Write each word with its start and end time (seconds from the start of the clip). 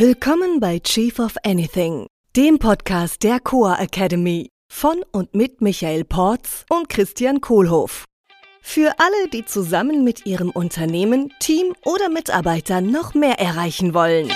Willkommen 0.00 0.58
bei 0.58 0.80
Chief 0.80 1.20
of 1.20 1.36
Anything, 1.44 2.08
dem 2.34 2.58
Podcast 2.58 3.22
der 3.22 3.38
Coa 3.38 3.76
Academy 3.76 4.50
von 4.68 5.04
und 5.12 5.36
mit 5.36 5.60
Michael 5.60 6.04
Porz 6.04 6.66
und 6.68 6.88
Christian 6.88 7.40
Kohlhoff. 7.40 8.04
Für 8.60 8.92
alle, 8.98 9.28
die 9.32 9.44
zusammen 9.44 10.02
mit 10.02 10.26
ihrem 10.26 10.50
Unternehmen, 10.50 11.32
Team 11.38 11.76
oder 11.84 12.08
Mitarbeitern 12.08 12.90
noch 12.90 13.14
mehr 13.14 13.38
erreichen 13.38 13.94
wollen. 13.94 14.32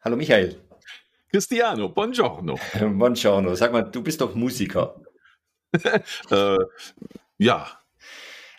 Hallo 0.00 0.16
Michael. 0.16 0.60
Cristiano, 1.30 1.88
buongiorno. 1.90 2.58
Buongiorno. 2.80 3.54
Sag 3.54 3.70
mal, 3.70 3.82
du 3.82 4.02
bist 4.02 4.20
doch 4.20 4.34
Musiker. 4.34 5.00
äh, 6.30 6.58
ja. 7.38 7.68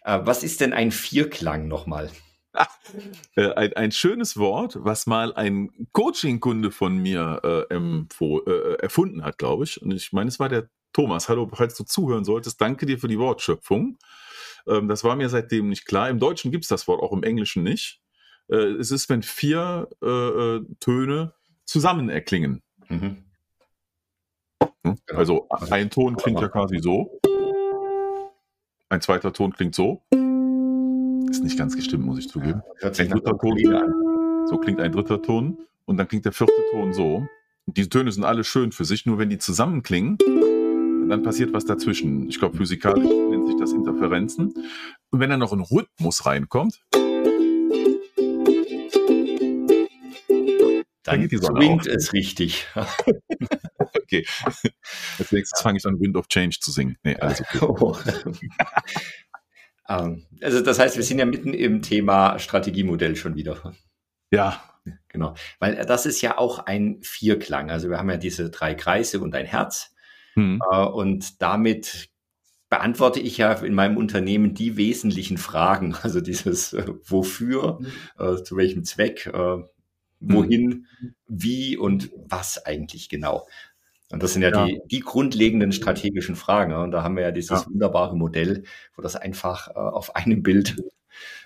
Äh, 0.08 0.26
was 0.26 0.42
ist 0.42 0.62
denn 0.62 0.74
ein 0.74 0.92
Vierklang 0.92 1.68
nochmal? 1.68 2.10
Äh, 3.36 3.54
ein, 3.54 3.74
ein, 3.74 3.92
schönes 3.92 4.38
Wort, 4.38 4.78
was 4.80 5.06
mal 5.06 5.32
ein 5.36 5.70
Coaching-Kunde 5.92 6.72
von 6.72 6.98
mir 6.98 7.42
äh, 7.44 7.76
äh, 7.76 8.74
erfunden 8.82 9.24
hat, 9.24 9.38
glaube 9.38 9.66
ich. 9.66 9.80
Und 9.80 9.92
ich 9.92 10.12
meine, 10.14 10.30
es 10.30 10.40
war 10.40 10.50
der 10.50 10.70
Thomas. 10.92 11.30
Hallo, 11.30 11.48
falls 11.54 11.76
du 11.76 11.84
zuhören 11.84 12.24
solltest, 12.24 12.60
danke 12.60 12.88
dir 12.88 12.98
für 12.98 13.10
die 13.10 13.20
Wortschöpfung. 13.20 14.00
Ähm, 14.68 14.88
das 14.88 15.04
war 15.04 15.16
mir 15.16 15.30
seitdem 15.30 15.70
nicht 15.70 15.86
klar. 15.86 16.10
Im 16.10 16.18
Deutschen 16.18 16.50
gibt 16.52 16.64
es 16.64 16.70
das 16.70 16.88
Wort, 16.88 17.04
auch 17.04 17.12
im 17.12 17.22
Englischen 17.22 17.62
nicht. 17.62 18.02
Äh, 18.50 18.56
es 18.56 18.90
ist, 18.90 19.08
wenn 19.10 19.22
vier 19.22 19.90
äh, 20.02 20.62
Töne 20.80 21.34
zusammen 21.66 22.10
erklingen. 22.10 22.64
Mhm. 22.88 23.24
Hm? 24.84 24.98
Genau. 25.06 25.20
Also 25.20 25.48
ein 25.50 25.90
Ton 25.90 26.16
klingt 26.16 26.40
ja 26.40 26.48
quasi 26.48 26.80
so. 26.80 27.17
Ein 28.90 29.02
zweiter 29.02 29.34
Ton 29.34 29.52
klingt 29.52 29.76
so. 29.76 30.02
Ist 31.30 31.44
nicht 31.44 31.58
ganz 31.58 31.76
gestimmt, 31.76 32.06
muss 32.06 32.20
ich 32.20 32.30
zugeben. 32.30 32.62
Ja, 32.82 32.88
ein 32.88 33.10
dritter 33.10 33.38
Ton 33.38 33.76
an. 33.76 33.94
So 34.48 34.58
klingt 34.58 34.80
ein 34.80 34.94
dritter 34.94 35.22
Ton. 35.22 35.58
Und 35.86 35.98
dann 35.98 36.08
klingt 36.08 36.24
der 36.24 36.32
vierte 36.32 36.54
Ton 36.72 36.94
so. 36.94 37.28
Und 37.66 37.78
diese 37.78 37.90
Töne 37.90 38.14
sind 38.14 38.24
alle 38.24 38.46
schön 38.46 38.72
für 38.72 38.86
sich, 38.86 39.06
nur 39.06 39.18
wenn 39.18 39.30
die 39.30 39.40
zusammenklingen, 39.40 40.18
dann 41.10 41.22
passiert 41.22 41.52
was 41.52 41.66
dazwischen. 41.66 42.30
Ich 42.30 42.40
glaube, 42.40 42.56
physikalisch 42.56 43.10
nennt 43.30 43.48
sich 43.48 43.58
das 43.58 43.74
Interferenzen. 43.74 44.54
Und 45.10 45.20
wenn 45.20 45.30
dann 45.30 45.40
noch 45.40 45.52
ein 45.52 45.60
Rhythmus 45.60 46.26
reinkommt, 46.26 46.82
dann, 51.04 51.28
dann 51.28 51.30
swingt 51.30 51.88
es 51.88 52.14
richtig. 52.14 52.68
okay. 54.08 54.26
Als 55.20 55.32
nächstes 55.32 55.62
fange 55.62 55.78
ich 55.78 55.86
an, 55.86 56.00
Wind 56.00 56.18
of 56.18 56.28
Change 56.28 56.58
zu 56.60 56.72
singen. 56.72 56.98
Nee, 57.04 57.16
alles 57.18 57.42
okay. 57.42 57.60
Oh. 57.62 57.98
Ähm, 59.90 60.26
also 60.42 60.60
das 60.60 60.80
heißt, 60.80 60.98
wir 60.98 61.04
sind 61.04 61.20
ja 61.20 61.26
mitten 61.26 61.54
im 61.54 61.82
Thema 61.82 62.40
Strategiemodell 62.40 63.16
schon 63.16 63.36
wieder. 63.36 63.74
Ja. 64.32 64.62
Genau. 65.08 65.34
Weil 65.60 65.86
das 65.86 66.06
ist 66.06 66.22
ja 66.22 66.38
auch 66.38 66.60
ein 66.60 67.00
Vierklang. 67.04 67.72
Also 67.72 67.90
wir 67.90 67.98
haben 67.98 68.10
ja 68.10 68.18
diese 68.18 68.50
drei 68.50 68.76
Kreise 68.76 69.22
und 69.22 69.34
ein 69.34 69.46
Herz. 69.46 69.96
Hm. 70.34 70.62
Äh, 70.70 70.86
und 70.86 71.42
damit 71.42 72.10
beantworte 72.70 73.22
ich 73.22 73.38
ja 73.38 73.54
in 73.54 73.74
meinem 73.74 73.96
Unternehmen 73.96 74.54
die 74.54 74.76
wesentlichen 74.76 75.38
Fragen. 75.38 75.96
Also 76.02 76.20
dieses 76.20 76.74
äh, 76.74 76.86
Wofür, 77.06 77.80
äh, 78.20 78.44
zu 78.44 78.58
welchem 78.58 78.84
Zweck, 78.84 79.32
wohin, 80.20 80.88
mhm. 81.00 81.16
wie 81.28 81.78
und 81.78 82.10
was 82.16 82.66
eigentlich 82.66 83.10
genau. 83.10 83.48
Und 84.10 84.24
das 84.24 84.34
sind 84.34 84.42
ja, 84.42 84.50
ja, 84.50 84.66
Die, 84.66 84.80
die 84.86 85.00
grundlegenden 85.02 85.72
strategischen 85.72 86.36
Fragen. 86.36 86.74
Und 86.74 86.92
da 86.92 87.04
haben 87.04 87.16
wir 87.16 87.24
ja 87.24 87.32
dieses 87.32 87.62
ja. 87.62 87.66
wunderbare 87.68 88.16
Modell, 88.16 88.64
wo 88.96 89.02
das 89.02 89.16
einfach 89.16 89.68
äh, 89.70 89.74
auf 89.74 90.16
einem 90.16 90.44
Bild 90.44 90.78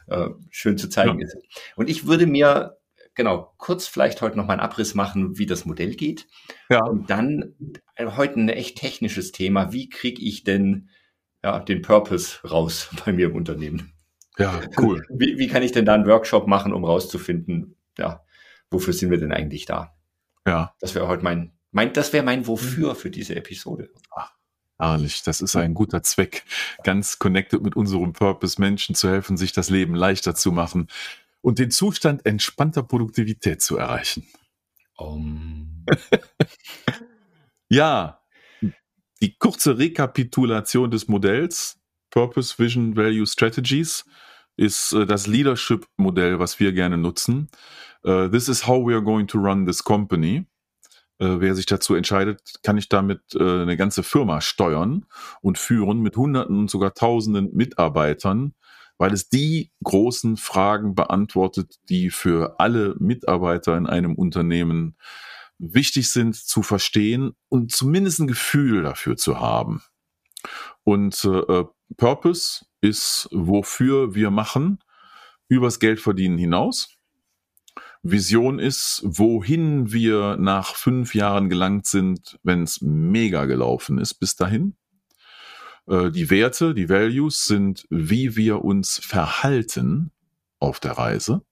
äh, 0.07 0.27
schön 0.49 0.77
zu 0.77 0.89
zeigen 0.89 1.19
ja. 1.19 1.25
ist. 1.25 1.37
Und 1.75 1.89
ich 1.89 2.05
würde 2.05 2.27
mir 2.27 2.77
genau 3.15 3.53
kurz 3.57 3.87
vielleicht 3.87 4.21
heute 4.21 4.37
noch 4.37 4.45
mal 4.45 4.53
einen 4.53 4.61
Abriss 4.61 4.93
machen, 4.93 5.37
wie 5.37 5.45
das 5.45 5.65
Modell 5.65 5.95
geht. 5.95 6.27
Ja. 6.69 6.83
Und 6.83 7.09
dann 7.09 7.55
äh, 7.95 8.05
heute 8.05 8.39
ein 8.39 8.49
echt 8.49 8.77
technisches 8.77 9.31
Thema. 9.31 9.73
Wie 9.73 9.89
kriege 9.89 10.21
ich 10.21 10.43
denn 10.43 10.89
ja, 11.43 11.59
den 11.59 11.81
Purpose 11.81 12.47
raus 12.47 12.89
bei 13.05 13.11
mir 13.11 13.27
im 13.27 13.35
Unternehmen? 13.35 13.93
Ja, 14.37 14.61
cool. 14.77 15.05
Wie, 15.09 15.37
wie 15.37 15.47
kann 15.47 15.61
ich 15.61 15.71
denn 15.71 15.85
da 15.85 15.93
einen 15.93 16.07
Workshop 16.07 16.47
machen, 16.47 16.73
um 16.73 16.85
rauszufinden, 16.85 17.75
ja, 17.97 18.23
wofür 18.71 18.93
sind 18.93 19.11
wir 19.11 19.19
denn 19.19 19.33
eigentlich 19.33 19.65
da? 19.65 19.93
Ja. 20.47 20.73
Das 20.79 20.95
wäre 20.95 21.07
heute 21.07 21.23
mein, 21.23 21.51
mein 21.71 21.93
das 21.93 22.13
wäre 22.13 22.23
mein 22.23 22.47
Wofür 22.47 22.95
für 22.95 23.09
diese 23.09 23.35
Episode. 23.35 23.89
Ach, 24.11 24.33
herrlich. 24.79 25.23
Das 25.23 25.41
ist 25.41 25.55
ein 25.55 25.73
guter 25.73 26.03
Zweck. 26.03 26.43
Ganz 26.83 27.19
connected 27.19 27.61
mit 27.61 27.75
unserem 27.75 28.13
Purpose, 28.13 28.59
Menschen 28.59 28.95
zu 28.95 29.09
helfen, 29.09 29.37
sich 29.37 29.53
das 29.53 29.69
Leben 29.69 29.95
leichter 29.95 30.35
zu 30.35 30.51
machen 30.51 30.87
und 31.41 31.59
den 31.59 31.71
Zustand 31.71 32.25
entspannter 32.25 32.83
Produktivität 32.83 33.61
zu 33.61 33.77
erreichen. 33.77 34.27
Um. 34.97 35.85
ja, 37.69 38.21
die 39.21 39.37
kurze 39.37 39.77
Rekapitulation 39.77 40.91
des 40.91 41.07
Modells 41.07 41.79
Purpose, 42.11 42.59
Vision, 42.59 42.95
Value, 42.95 43.25
Strategies 43.25 44.05
ist 44.57 44.93
äh, 44.93 45.05
das 45.05 45.27
Leadership-Modell, 45.27 46.39
was 46.39 46.59
wir 46.59 46.73
gerne 46.73 46.97
nutzen. 46.97 47.49
Uh, 48.03 48.27
this 48.27 48.49
is 48.49 48.67
how 48.67 48.83
we 48.83 48.93
are 48.93 49.03
going 49.03 49.27
to 49.27 49.39
run 49.39 49.65
this 49.65 49.83
company. 49.83 50.45
Uh, 51.21 51.39
wer 51.39 51.53
sich 51.53 51.67
dazu 51.67 51.93
entscheidet, 51.93 52.41
kann 52.63 52.79
ich 52.79 52.89
damit 52.89 53.35
uh, 53.35 53.61
eine 53.61 53.77
ganze 53.77 54.01
Firma 54.01 54.41
steuern 54.41 55.05
und 55.41 55.59
führen 55.59 55.99
mit 55.99 56.17
Hunderten 56.17 56.57
und 56.57 56.71
sogar 56.71 56.95
Tausenden 56.95 57.53
Mitarbeitern, 57.53 58.55
weil 58.97 59.13
es 59.13 59.29
die 59.29 59.71
großen 59.83 60.37
Fragen 60.37 60.95
beantwortet, 60.95 61.75
die 61.89 62.09
für 62.09 62.59
alle 62.59 62.95
Mitarbeiter 62.97 63.77
in 63.77 63.85
einem 63.85 64.15
Unternehmen 64.15 64.97
wichtig 65.59 66.11
sind 66.11 66.35
zu 66.35 66.63
verstehen 66.63 67.33
und 67.49 67.71
zumindest 67.71 68.19
ein 68.19 68.27
Gefühl 68.27 68.81
dafür 68.81 69.15
zu 69.15 69.39
haben. 69.39 69.83
Und 70.83 71.23
äh, 71.23 71.65
Purpose 71.97 72.65
ist, 72.81 73.29
wofür 73.31 74.15
wir 74.15 74.31
machen, 74.31 74.79
übers 75.47 75.79
Geld 75.79 75.99
verdienen 75.99 76.39
hinaus. 76.39 76.97
Vision 78.03 78.59
ist, 78.59 79.01
wohin 79.05 79.91
wir 79.91 80.37
nach 80.37 80.75
fünf 80.75 81.13
Jahren 81.13 81.49
gelangt 81.49 81.85
sind, 81.85 82.39
wenn 82.43 82.63
es 82.63 82.81
mega 82.81 83.45
gelaufen 83.45 83.99
ist 83.99 84.15
bis 84.15 84.35
dahin. 84.35 84.75
Äh, 85.87 86.11
die 86.11 86.29
Werte, 86.29 86.73
die 86.73 86.89
Values 86.89 87.45
sind, 87.45 87.85
wie 87.89 88.35
wir 88.35 88.63
uns 88.63 88.99
verhalten 88.99 90.11
auf 90.59 90.79
der 90.79 90.93
Reise. 90.93 91.43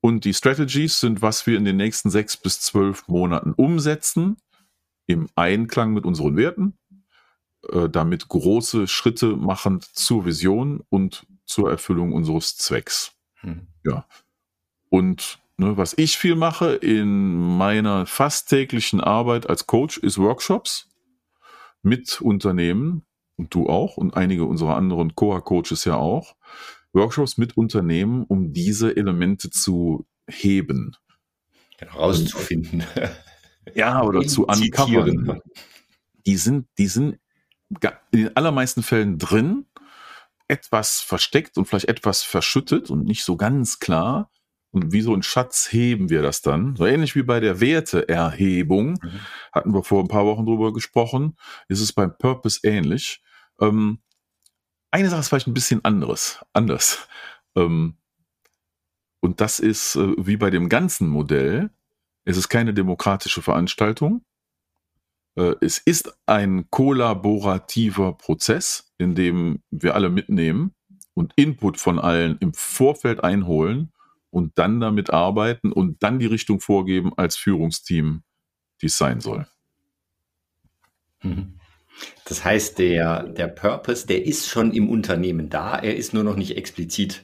Und 0.00 0.24
die 0.24 0.34
Strategies 0.34 0.98
sind, 1.00 1.20
was 1.20 1.46
wir 1.46 1.58
in 1.58 1.64
den 1.64 1.76
nächsten 1.76 2.10
sechs 2.10 2.36
bis 2.36 2.60
zwölf 2.60 3.06
Monaten 3.06 3.52
umsetzen, 3.52 4.38
im 5.06 5.28
Einklang 5.34 5.92
mit 5.92 6.06
unseren 6.06 6.36
Werten, 6.36 6.78
äh, 7.70 7.88
damit 7.88 8.28
große 8.28 8.88
Schritte 8.88 9.36
machen 9.36 9.80
zur 9.92 10.24
Vision 10.24 10.82
und 10.88 11.26
zur 11.44 11.70
Erfüllung 11.70 12.12
unseres 12.12 12.56
Zwecks. 12.56 13.12
Hm. 13.40 13.66
Ja. 13.84 14.06
Und 14.88 15.39
Ne, 15.60 15.76
was 15.76 15.92
ich 15.98 16.16
viel 16.16 16.36
mache 16.36 16.72
in 16.72 17.36
meiner 17.58 18.06
fast 18.06 18.48
täglichen 18.48 18.98
Arbeit 19.02 19.46
als 19.46 19.66
Coach 19.66 19.98
ist 19.98 20.16
Workshops 20.16 20.88
mit 21.82 22.22
Unternehmen 22.22 23.04
und 23.36 23.52
du 23.52 23.68
auch 23.68 23.98
und 23.98 24.16
einige 24.16 24.46
unserer 24.46 24.76
anderen 24.76 25.14
Coa-Coaches 25.14 25.84
ja 25.84 25.96
auch. 25.96 26.34
Workshops 26.94 27.36
mit 27.36 27.58
Unternehmen, 27.58 28.24
um 28.24 28.54
diese 28.54 28.96
Elemente 28.96 29.50
zu 29.50 30.06
heben. 30.26 30.96
Genau, 31.76 31.92
rauszufinden. 31.92 32.82
Ja, 33.74 34.02
oder 34.02 34.26
zu 34.26 34.46
uncoveren. 34.46 35.42
Die 36.24 36.36
sind, 36.36 36.68
die 36.78 36.86
sind 36.86 37.18
in 38.12 38.18
den 38.18 38.34
allermeisten 38.34 38.82
Fällen 38.82 39.18
drin, 39.18 39.66
etwas 40.48 41.00
versteckt 41.00 41.58
und 41.58 41.66
vielleicht 41.66 41.90
etwas 41.90 42.22
verschüttet 42.22 42.88
und 42.88 43.04
nicht 43.04 43.24
so 43.24 43.36
ganz 43.36 43.78
klar. 43.78 44.30
Und 44.72 44.92
wie 44.92 45.00
so 45.00 45.14
ein 45.14 45.22
Schatz 45.22 45.72
heben 45.72 46.10
wir 46.10 46.22
das 46.22 46.42
dann. 46.42 46.76
So 46.76 46.86
ähnlich 46.86 47.16
wie 47.16 47.24
bei 47.24 47.40
der 47.40 47.60
Werteerhebung, 47.60 48.92
mhm. 49.02 49.20
hatten 49.52 49.74
wir 49.74 49.82
vor 49.82 50.02
ein 50.02 50.08
paar 50.08 50.26
Wochen 50.26 50.46
drüber 50.46 50.72
gesprochen, 50.72 51.36
ist 51.68 51.80
es 51.80 51.92
beim 51.92 52.16
Purpose 52.16 52.60
ähnlich. 52.62 53.20
Ähm, 53.60 53.98
eine 54.92 55.08
Sache 55.08 55.20
ist 55.20 55.28
vielleicht 55.28 55.48
ein 55.48 55.54
bisschen 55.54 55.84
anderes, 55.84 56.44
anders. 56.52 57.08
Ähm, 57.56 57.96
und 59.20 59.40
das 59.40 59.58
ist 59.58 59.96
äh, 59.96 60.14
wie 60.18 60.36
bei 60.36 60.50
dem 60.50 60.68
ganzen 60.68 61.08
Modell, 61.08 61.70
es 62.24 62.36
ist 62.36 62.48
keine 62.48 62.72
demokratische 62.72 63.42
Veranstaltung. 63.42 64.24
Äh, 65.36 65.54
es 65.60 65.78
ist 65.78 66.16
ein 66.26 66.70
kollaborativer 66.70 68.12
Prozess, 68.12 68.92
in 68.98 69.14
dem 69.16 69.62
wir 69.70 69.96
alle 69.96 70.10
mitnehmen 70.10 70.74
und 71.14 71.32
Input 71.34 71.78
von 71.78 71.98
allen 71.98 72.38
im 72.38 72.54
Vorfeld 72.54 73.24
einholen 73.24 73.92
und 74.30 74.58
dann 74.58 74.80
damit 74.80 75.10
arbeiten 75.10 75.72
und 75.72 76.02
dann 76.02 76.18
die 76.18 76.26
Richtung 76.26 76.60
vorgeben 76.60 77.12
als 77.16 77.36
Führungsteam, 77.36 78.22
die 78.80 78.86
es 78.86 78.96
sein 78.96 79.20
soll. 79.20 79.46
Mhm. 81.22 81.60
Das 82.24 82.44
heißt, 82.44 82.78
der, 82.78 83.24
der 83.24 83.48
Purpose, 83.48 84.06
der 84.06 84.24
ist 84.24 84.48
schon 84.48 84.72
im 84.72 84.88
Unternehmen 84.88 85.50
da, 85.50 85.76
er 85.76 85.96
ist 85.96 86.14
nur 86.14 86.24
noch 86.24 86.36
nicht 86.36 86.56
explizit 86.56 87.22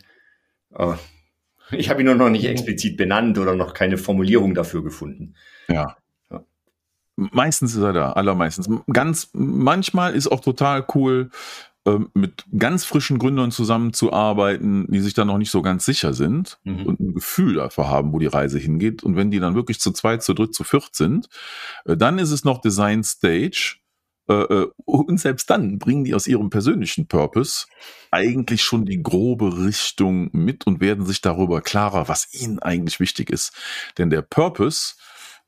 Äh, 0.74 0.94
ich 1.70 1.88
habe 1.90 2.00
ihn 2.00 2.06
nur 2.06 2.14
noch 2.14 2.28
nicht 2.28 2.44
explizit 2.44 2.96
benannt 2.96 3.38
oder 3.38 3.54
noch 3.54 3.74
keine 3.74 3.98
Formulierung 3.98 4.54
dafür 4.54 4.82
gefunden. 4.82 5.34
Ja. 5.68 5.96
ja. 6.30 6.44
Meistens 7.16 7.74
ist 7.74 7.82
er 7.82 7.92
da, 7.92 8.12
allermeistens. 8.12 8.68
Ganz, 8.92 9.30
manchmal 9.32 10.14
ist 10.14 10.28
auch 10.28 10.40
total 10.40 10.86
cool, 10.94 11.30
mit 12.14 12.44
ganz 12.58 12.84
frischen 12.84 13.18
Gründern 13.18 13.52
zusammenzuarbeiten, 13.52 14.86
die 14.90 14.98
sich 14.98 15.14
dann 15.14 15.28
noch 15.28 15.38
nicht 15.38 15.52
so 15.52 15.62
ganz 15.62 15.84
sicher 15.84 16.14
sind 16.14 16.58
mhm. 16.64 16.86
und 16.86 17.00
ein 17.00 17.14
Gefühl 17.14 17.54
dafür 17.54 17.88
haben, 17.88 18.12
wo 18.12 18.18
die 18.18 18.26
Reise 18.26 18.58
hingeht. 18.58 19.04
Und 19.04 19.16
wenn 19.16 19.30
die 19.30 19.38
dann 19.38 19.54
wirklich 19.54 19.80
zu 19.80 19.92
zweit, 19.92 20.22
zu 20.22 20.34
dritt, 20.34 20.54
zu 20.54 20.64
viert 20.64 20.94
sind, 20.94 21.28
äh, 21.84 21.96
dann 21.96 22.18
ist 22.18 22.32
es 22.32 22.44
noch 22.44 22.60
Design 22.60 23.04
Stage. 23.04 23.76
Äh, 24.28 24.34
äh, 24.34 24.66
und 24.84 25.20
selbst 25.20 25.48
dann 25.48 25.78
bringen 25.78 26.02
die 26.02 26.14
aus 26.14 26.26
ihrem 26.26 26.50
persönlichen 26.50 27.06
Purpose 27.06 27.66
eigentlich 28.10 28.64
schon 28.64 28.84
die 28.84 29.00
grobe 29.00 29.64
Richtung 29.64 30.30
mit 30.32 30.66
und 30.66 30.80
werden 30.80 31.06
sich 31.06 31.20
darüber 31.20 31.60
klarer, 31.60 32.08
was 32.08 32.34
ihnen 32.34 32.58
eigentlich 32.58 32.98
wichtig 32.98 33.30
ist. 33.30 33.52
Denn 33.98 34.10
der 34.10 34.22
Purpose, 34.22 34.94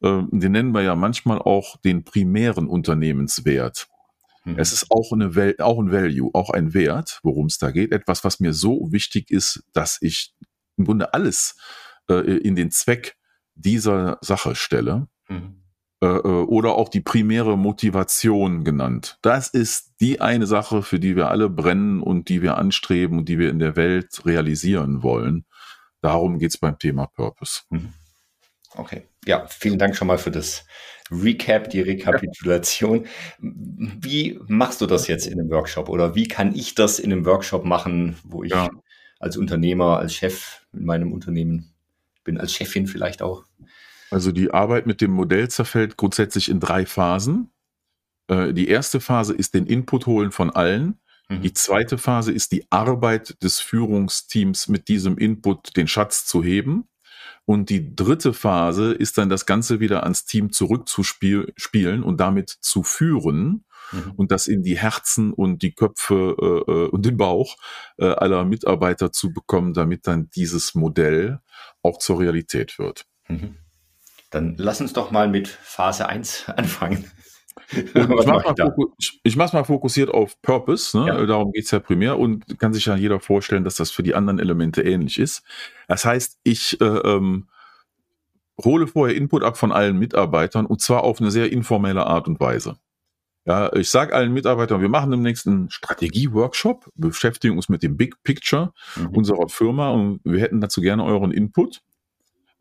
den 0.01 0.53
nennen 0.53 0.71
wir 0.73 0.83
ja 0.83 0.95
manchmal 0.95 1.41
auch 1.41 1.77
den 1.79 2.05
primären 2.05 2.69
Unternehmenswert. 2.69 3.89
Mhm. 4.53 4.59
Es 4.59 4.73
ist 4.73 4.87
auch, 4.91 5.13
eine 5.13 5.35
Wel 5.35 5.57
auch 5.59 5.79
ein 5.79 5.93
Value, 5.93 6.31
auch 6.35 6.51
ein 6.51 6.75
Wert, 6.75 7.21
worum 7.23 7.47
es 7.47 7.59
da 7.59 7.71
geht. 7.71 7.93
Etwas, 7.93 8.25
was 8.25 8.41
mir 8.41 8.53
so 8.53 8.89
wichtig 8.91 9.31
ist, 9.31 9.63
dass 9.73 9.99
ich 10.01 10.35
im 10.77 10.85
Grunde 10.85 11.13
alles 11.15 11.57
äh, 12.09 12.15
in 12.15 12.57
den 12.57 12.71
Zweck 12.71 13.17
dieser 13.55 14.19
Sache 14.21 14.55
stelle. 14.55 15.09
Mhm. 15.29 15.63
Äh, 16.01 16.07
äh, 16.07 16.45
oder 16.45 16.77
auch 16.77 16.89
die 16.89 17.01
primäre 17.01 17.59
Motivation 17.59 18.63
genannt. 18.63 19.19
Das 19.21 19.49
ist 19.49 19.95
die 20.01 20.21
eine 20.21 20.47
Sache, 20.47 20.83
für 20.83 21.01
die 21.01 21.17
wir 21.17 21.29
alle 21.29 21.51
brennen 21.51 22.01
und 22.01 22.29
die 22.29 22.41
wir 22.41 22.57
anstreben 22.57 23.19
und 23.19 23.29
die 23.29 23.41
wir 23.41 23.51
in 23.51 23.59
der 23.59 23.75
Welt 23.75 24.25
realisieren 24.25 25.03
wollen. 25.03 25.45
Darum 26.01 26.39
geht 26.39 26.51
es 26.51 26.59
beim 26.59 26.79
Thema 26.79 27.07
Purpose. 27.07 27.63
Mhm. 27.71 27.93
Okay. 28.75 29.09
Ja, 29.25 29.47
vielen 29.49 29.79
Dank 29.79 29.97
schon 29.97 30.07
mal 30.07 30.19
für 30.19 30.31
das 30.31 30.65
Recap, 31.11 31.71
die 31.71 31.81
Rekapitulation. 31.81 33.07
Wie 33.39 34.39
machst 34.47 34.81
du 34.81 34.87
das 34.87 35.09
jetzt 35.09 35.27
in 35.27 35.41
einem 35.41 35.51
Workshop 35.51 35.89
oder 35.89 36.15
wie 36.15 36.29
kann 36.29 36.55
ich 36.55 36.75
das 36.75 36.99
in 36.99 37.13
einem 37.13 37.25
Workshop 37.25 37.65
machen, 37.65 38.17
wo 38.25 38.45
ich 38.45 38.53
ja. 38.53 38.69
als 39.19 39.37
Unternehmer, 39.37 39.99
als 39.99 40.15
Chef 40.15 40.63
in 40.73 40.85
meinem 40.85 41.13
Unternehmen 41.13 41.73
bin, 42.25 42.39
als 42.39 42.53
Chefin 42.53 42.87
vielleicht 42.87 43.23
auch? 43.23 43.45
Also 44.11 44.33
die 44.33 44.51
Arbeit 44.51 44.87
mit 44.87 45.01
dem 45.01 45.11
Modell 45.11 45.49
zerfällt 45.49 45.97
grundsätzlich 45.97 46.49
in 46.49 46.61
drei 46.61 46.87
Phasen. 46.87 47.51
Äh, 48.29 48.53
die 48.53 48.69
erste 48.69 49.01
Phase 49.01 49.35
ist 49.35 49.55
den 49.55 49.67
Input 49.67 50.07
holen 50.07 50.31
von 50.31 50.51
allen. 50.51 50.99
Mhm. 51.29 51.43
Die 51.43 51.53
zweite 51.53 51.99
Phase 51.99 52.33
ist 52.33 52.53
die 52.53 52.67
Arbeit 52.71 53.43
des 53.43 53.61
Führungsteams 53.61 54.69
mit 54.69 54.89
diesem 54.89 55.19
Input 55.19 55.77
den 55.77 55.89
Schatz 55.89 56.27
zu 56.27 56.43
heben. 56.43 56.89
Und 57.49 57.71
die 57.71 57.97
dritte 57.97 58.35
Phase 58.35 58.93
ist 58.93 59.17
dann 59.17 59.31
das 59.31 59.47
Ganze 59.47 59.81
wieder 59.81 60.03
ans 60.03 60.27
Team 60.27 60.53
zurückzuspielen 60.53 62.03
und 62.03 62.21
damit 62.21 62.51
zu 62.51 62.83
führen 62.83 63.65
mhm. 63.91 64.13
und 64.17 64.33
das 64.33 64.49
in 64.49 64.63
die 64.63 64.77
Herzen 64.77 65.33
und 65.33 65.63
die 65.63 65.73
Köpfe 65.73 66.37
äh, 66.39 66.71
äh, 66.71 66.89
und 66.91 67.07
den 67.07 67.17
Bauch 67.17 67.57
äh, 67.97 68.05
aller 68.05 68.45
Mitarbeiter 68.45 69.13
zu 69.13 69.33
bekommen, 69.33 69.73
damit 69.73 70.07
dann 70.07 70.29
dieses 70.37 70.75
Modell 70.75 71.41
auch 71.81 71.99
zur 72.01 72.21
Realität 72.21 72.79
wird. 72.79 73.07
Mhm. 73.29 73.57
Dann 74.29 74.57
lass 74.59 74.83
uns 74.83 74.93
doch 74.93 75.11
mal 75.11 75.27
mit 75.27 75.49
Phase 75.49 76.07
1 76.07 76.49
anfangen. 76.55 77.11
Ich 77.73 77.95
mache 78.27 78.27
mal, 78.27 78.55
ich 79.23 79.37
mach's 79.37 79.53
mal 79.53 79.65
fokussiert 79.65 80.11
auf 80.11 80.41
Purpose, 80.43 80.99
ne? 80.99 81.07
ja. 81.07 81.27
darum 81.27 81.53
geht's 81.53 81.71
ja 81.71 81.81
primär 81.81 82.19
und 82.19 82.59
kann 82.59 82.73
sich 82.73 82.87
ja 82.87 82.97
jeder 82.97 83.21
vorstellen, 83.21 83.65
dass 83.65 83.77
das 83.77 83.91
für 83.91 84.03
die 84.03 84.15
anderen 84.15 84.39
Elemente 84.39 84.83
ähnlich 84.83 85.19
ist. 85.19 85.43
Das 85.87 86.05
heißt, 86.05 86.39
ich 86.43 86.81
äh, 86.81 86.85
ähm, 86.85 87.49
hole 88.63 88.87
vorher 88.87 89.17
Input 89.17 89.43
ab 89.43 89.57
von 89.57 89.73
allen 89.73 89.99
Mitarbeitern 89.99 90.67
und 90.67 90.81
zwar 90.81 91.05
auf 91.05 91.21
eine 91.21 91.31
sehr 91.31 91.53
informelle 91.53 92.07
Art 92.07 92.29
und 92.29 92.41
Weise. 92.41 92.77
Ja, 93.45 93.73
ich 93.75 93.89
sage 93.89 94.15
allen 94.15 94.35
Mitarbeitern, 94.35 94.83
wir 94.83 94.91
machen 94.91 95.13
im 95.13 95.23
nächsten 95.23 95.71
Strategie-Workshop, 95.71 96.91
beschäftigen 96.97 97.57
uns 97.57 97.71
mit 97.71 97.83
dem 97.83 97.97
Big 97.97 98.23
Picture 98.23 98.75
mhm. 98.97 99.09
unserer 99.09 99.49
Firma 99.49 99.91
und 99.91 100.21
wir 100.25 100.41
hätten 100.41 100.61
dazu 100.61 100.83
gerne 100.83 101.05
euren 101.05 101.33
Input. 101.33 101.81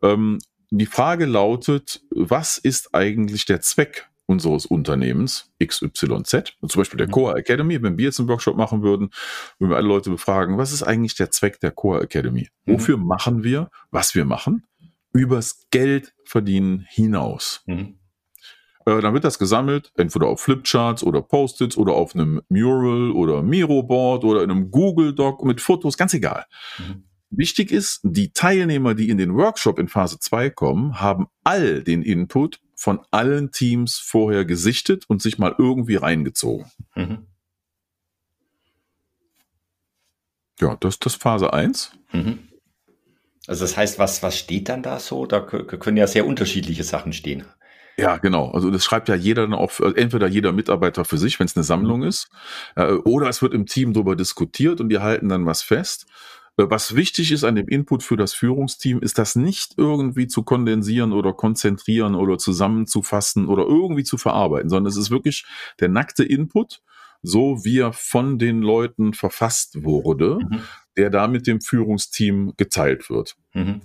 Ähm, 0.02 0.38
die 0.70 0.86
Frage 0.86 1.26
lautet, 1.26 2.02
was 2.10 2.58
ist 2.58 2.94
eigentlich 2.94 3.44
der 3.44 3.60
Zweck 3.60 4.08
unseres 4.28 4.66
Unternehmens 4.66 5.50
XYZ, 5.62 6.56
zum 6.68 6.80
Beispiel 6.80 6.98
der 6.98 7.06
mhm. 7.08 7.12
Core 7.12 7.38
Academy, 7.38 7.82
wenn 7.82 7.96
wir 7.96 8.04
jetzt 8.04 8.20
einen 8.20 8.28
Workshop 8.28 8.56
machen 8.56 8.82
würden, 8.82 9.10
würden 9.58 9.70
wir 9.70 9.76
alle 9.76 9.88
Leute 9.88 10.10
befragen, 10.10 10.58
was 10.58 10.72
ist 10.72 10.82
eigentlich 10.82 11.16
der 11.16 11.30
Zweck 11.30 11.60
der 11.60 11.70
Core 11.70 12.02
Academy? 12.02 12.48
Mhm. 12.66 12.74
Wofür 12.74 12.98
machen 12.98 13.42
wir, 13.42 13.70
was 13.90 14.14
wir 14.14 14.26
machen? 14.26 14.66
Übers 15.12 15.66
Geld 15.70 16.14
verdienen 16.24 16.84
hinaus. 16.90 17.62
Mhm. 17.66 17.98
Äh, 18.84 19.00
dann 19.00 19.14
wird 19.14 19.24
das 19.24 19.38
gesammelt, 19.38 19.92
entweder 19.96 20.26
auf 20.26 20.42
Flipcharts 20.42 21.02
oder 21.02 21.22
Post-its 21.22 21.78
oder 21.78 21.94
auf 21.94 22.14
einem 22.14 22.42
Mural 22.50 23.10
oder 23.12 23.42
Miro-Board 23.42 24.24
oder 24.24 24.42
in 24.42 24.50
einem 24.50 24.70
Google-Doc 24.70 25.42
mit 25.44 25.62
Fotos, 25.62 25.96
ganz 25.96 26.12
egal. 26.12 26.44
Mhm. 26.78 27.04
Wichtig 27.30 27.72
ist, 27.72 28.00
die 28.02 28.32
Teilnehmer, 28.32 28.94
die 28.94 29.08
in 29.08 29.16
den 29.16 29.34
Workshop 29.34 29.78
in 29.78 29.88
Phase 29.88 30.18
2 30.18 30.50
kommen, 30.50 31.00
haben 31.00 31.28
all 31.44 31.82
den 31.82 32.02
Input 32.02 32.60
von 32.78 33.00
allen 33.10 33.50
Teams 33.50 33.98
vorher 33.98 34.44
gesichtet 34.44 35.04
und 35.08 35.20
sich 35.20 35.36
mal 35.36 35.52
irgendwie 35.58 35.96
reingezogen. 35.96 36.70
Mhm. 36.94 37.26
Ja, 40.60 40.76
das 40.78 40.94
ist 40.94 41.04
das 41.06 41.16
Phase 41.16 41.52
1. 41.52 41.90
Mhm. 42.12 42.38
Also 43.48 43.64
das 43.64 43.76
heißt, 43.76 43.98
was, 43.98 44.22
was 44.22 44.38
steht 44.38 44.68
dann 44.68 44.84
da 44.84 45.00
so? 45.00 45.26
Da 45.26 45.40
können 45.40 45.96
ja 45.96 46.06
sehr 46.06 46.24
unterschiedliche 46.24 46.84
Sachen 46.84 47.12
stehen. 47.12 47.44
Ja, 47.96 48.18
genau. 48.18 48.52
Also 48.52 48.70
das 48.70 48.84
schreibt 48.84 49.08
ja 49.08 49.16
jeder 49.16 49.42
dann 49.42 49.54
auch, 49.54 49.80
entweder 49.80 50.28
jeder 50.28 50.52
Mitarbeiter 50.52 51.04
für 51.04 51.18
sich, 51.18 51.40
wenn 51.40 51.46
es 51.46 51.56
eine 51.56 51.64
Sammlung 51.64 52.00
mhm. 52.00 52.06
ist, 52.06 52.30
äh, 52.76 52.92
oder 52.92 53.28
es 53.28 53.42
wird 53.42 53.54
im 53.54 53.66
Team 53.66 53.92
darüber 53.92 54.14
diskutiert 54.14 54.80
und 54.80 54.88
die 54.88 55.00
halten 55.00 55.28
dann 55.28 55.46
was 55.46 55.62
fest. 55.62 56.06
Äh, 56.58 56.68
was 56.68 56.94
wichtig 56.94 57.32
ist 57.32 57.44
an 57.44 57.54
dem 57.54 57.68
Input 57.68 58.02
für 58.02 58.16
das 58.16 58.34
Führungsteam, 58.34 58.98
ist 59.00 59.18
das 59.18 59.36
nicht 59.36 59.74
irgendwie 59.76 60.26
zu 60.26 60.42
kondensieren 60.42 61.12
oder 61.12 61.32
konzentrieren 61.32 62.14
oder 62.14 62.36
zusammenzufassen 62.36 63.46
oder 63.46 63.64
irgendwie 63.64 64.04
zu 64.04 64.18
verarbeiten, 64.18 64.68
sondern 64.68 64.90
es 64.90 64.98
ist 64.98 65.10
wirklich 65.10 65.46
der 65.80 65.88
nackte 65.88 66.24
Input, 66.24 66.82
so 67.22 67.64
wie 67.64 67.78
er 67.78 67.92
von 67.92 68.38
den 68.38 68.60
Leuten 68.60 69.14
verfasst 69.14 69.82
wurde, 69.84 70.38
mhm. 70.40 70.62
der 70.96 71.10
da 71.10 71.28
mit 71.28 71.46
dem 71.46 71.60
Führungsteam 71.60 72.54
geteilt 72.56 73.08
wird. 73.08 73.36
Mhm. 73.54 73.80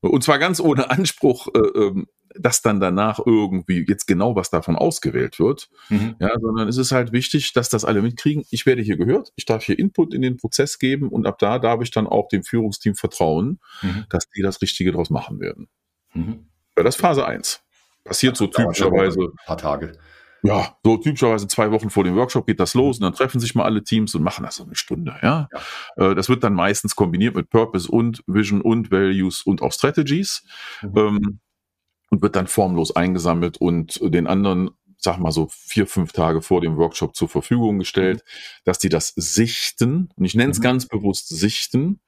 Und 0.00 0.22
zwar 0.22 0.38
ganz 0.38 0.60
ohne 0.60 0.90
Anspruch, 0.90 1.48
äh, 1.54 1.58
ähm, 1.58 2.06
dass 2.38 2.62
dann 2.62 2.80
danach 2.80 3.20
irgendwie 3.24 3.84
jetzt 3.88 4.06
genau 4.06 4.36
was 4.36 4.50
davon 4.50 4.76
ausgewählt 4.76 5.38
wird. 5.38 5.68
Mhm. 5.88 6.16
Ja, 6.18 6.30
sondern 6.40 6.68
es 6.68 6.76
ist 6.76 6.92
halt 6.92 7.12
wichtig, 7.12 7.52
dass 7.52 7.68
das 7.68 7.84
alle 7.84 8.02
mitkriegen. 8.02 8.44
Ich 8.50 8.66
werde 8.66 8.82
hier 8.82 8.96
gehört, 8.96 9.32
ich 9.36 9.44
darf 9.44 9.64
hier 9.64 9.78
Input 9.78 10.14
in 10.14 10.22
den 10.22 10.36
Prozess 10.36 10.78
geben 10.78 11.08
und 11.08 11.26
ab 11.26 11.38
da 11.38 11.58
darf 11.58 11.82
ich 11.82 11.90
dann 11.90 12.06
auch 12.06 12.28
dem 12.28 12.42
Führungsteam 12.42 12.94
vertrauen, 12.94 13.60
mhm. 13.82 14.04
dass 14.08 14.28
die 14.30 14.42
das 14.42 14.62
Richtige 14.62 14.92
draus 14.92 15.10
machen 15.10 15.40
werden. 15.40 15.68
Mhm. 16.14 16.46
Ja, 16.76 16.84
das 16.84 16.96
ist 16.96 17.00
Phase 17.00 17.26
1. 17.26 17.62
Passiert 18.04 18.36
so 18.36 18.46
typischerweise. 18.46 19.20
Ein 19.20 19.46
paar 19.46 19.58
Tage. 19.58 19.98
Ja, 20.42 20.76
so 20.84 20.96
typischerweise 20.96 21.48
zwei 21.48 21.72
Wochen 21.72 21.90
vor 21.90 22.04
dem 22.04 22.14
Workshop 22.14 22.46
geht 22.46 22.60
das 22.60 22.74
los 22.74 22.98
und 22.98 23.02
dann 23.02 23.14
treffen 23.14 23.40
sich 23.40 23.54
mal 23.54 23.64
alle 23.64 23.82
Teams 23.82 24.14
und 24.14 24.22
machen 24.22 24.44
das 24.44 24.56
so 24.56 24.64
eine 24.64 24.76
Stunde. 24.76 25.16
Ja, 25.22 25.48
ja. 25.52 26.10
Äh, 26.10 26.14
das 26.14 26.28
wird 26.28 26.44
dann 26.44 26.54
meistens 26.54 26.94
kombiniert 26.94 27.34
mit 27.34 27.50
Purpose 27.50 27.90
und 27.90 28.22
Vision 28.26 28.60
und 28.60 28.90
Values 28.92 29.42
und 29.42 29.62
auch 29.62 29.72
Strategies. 29.72 30.44
Mhm. 30.82 30.96
Ähm, 30.96 31.40
und 32.10 32.22
wird 32.22 32.36
dann 32.36 32.46
formlos 32.46 32.94
eingesammelt 32.94 33.58
und 33.58 34.00
den 34.02 34.26
anderen, 34.26 34.70
sag 34.98 35.18
mal 35.18 35.32
so 35.32 35.48
vier, 35.50 35.86
fünf 35.86 36.12
Tage 36.12 36.42
vor 36.42 36.60
dem 36.60 36.76
Workshop 36.76 37.16
zur 37.16 37.28
Verfügung 37.28 37.78
gestellt, 37.78 38.22
mhm. 38.24 38.60
dass 38.64 38.78
die 38.78 38.88
das 38.88 39.12
sichten. 39.16 40.10
Und 40.16 40.24
ich 40.24 40.34
nenne 40.34 40.52
es 40.52 40.58
mhm. 40.58 40.64
ganz 40.64 40.86
bewusst 40.86 41.28
sichten. 41.28 42.00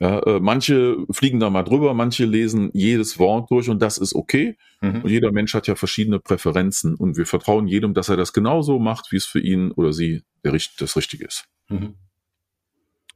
Ja, 0.00 0.20
äh, 0.20 0.38
manche 0.40 0.96
fliegen 1.10 1.40
da 1.40 1.50
mal 1.50 1.64
drüber, 1.64 1.92
manche 1.92 2.24
lesen 2.24 2.70
jedes 2.72 3.18
Wort 3.18 3.50
durch 3.50 3.68
und 3.68 3.82
das 3.82 3.98
ist 3.98 4.14
okay. 4.14 4.56
Mhm. 4.80 5.02
Und 5.02 5.10
jeder 5.10 5.32
Mensch 5.32 5.54
hat 5.54 5.66
ja 5.66 5.74
verschiedene 5.74 6.20
Präferenzen 6.20 6.94
und 6.94 7.16
wir 7.16 7.26
vertrauen 7.26 7.66
jedem, 7.66 7.94
dass 7.94 8.08
er 8.08 8.16
das 8.16 8.32
genauso 8.32 8.78
macht, 8.78 9.10
wie 9.10 9.16
es 9.16 9.26
für 9.26 9.40
ihn 9.40 9.72
oder 9.72 9.92
sie 9.92 10.22
der, 10.44 10.52
das 10.52 10.96
Richtige 10.96 11.26
ist. 11.26 11.46
Mhm. 11.68 11.96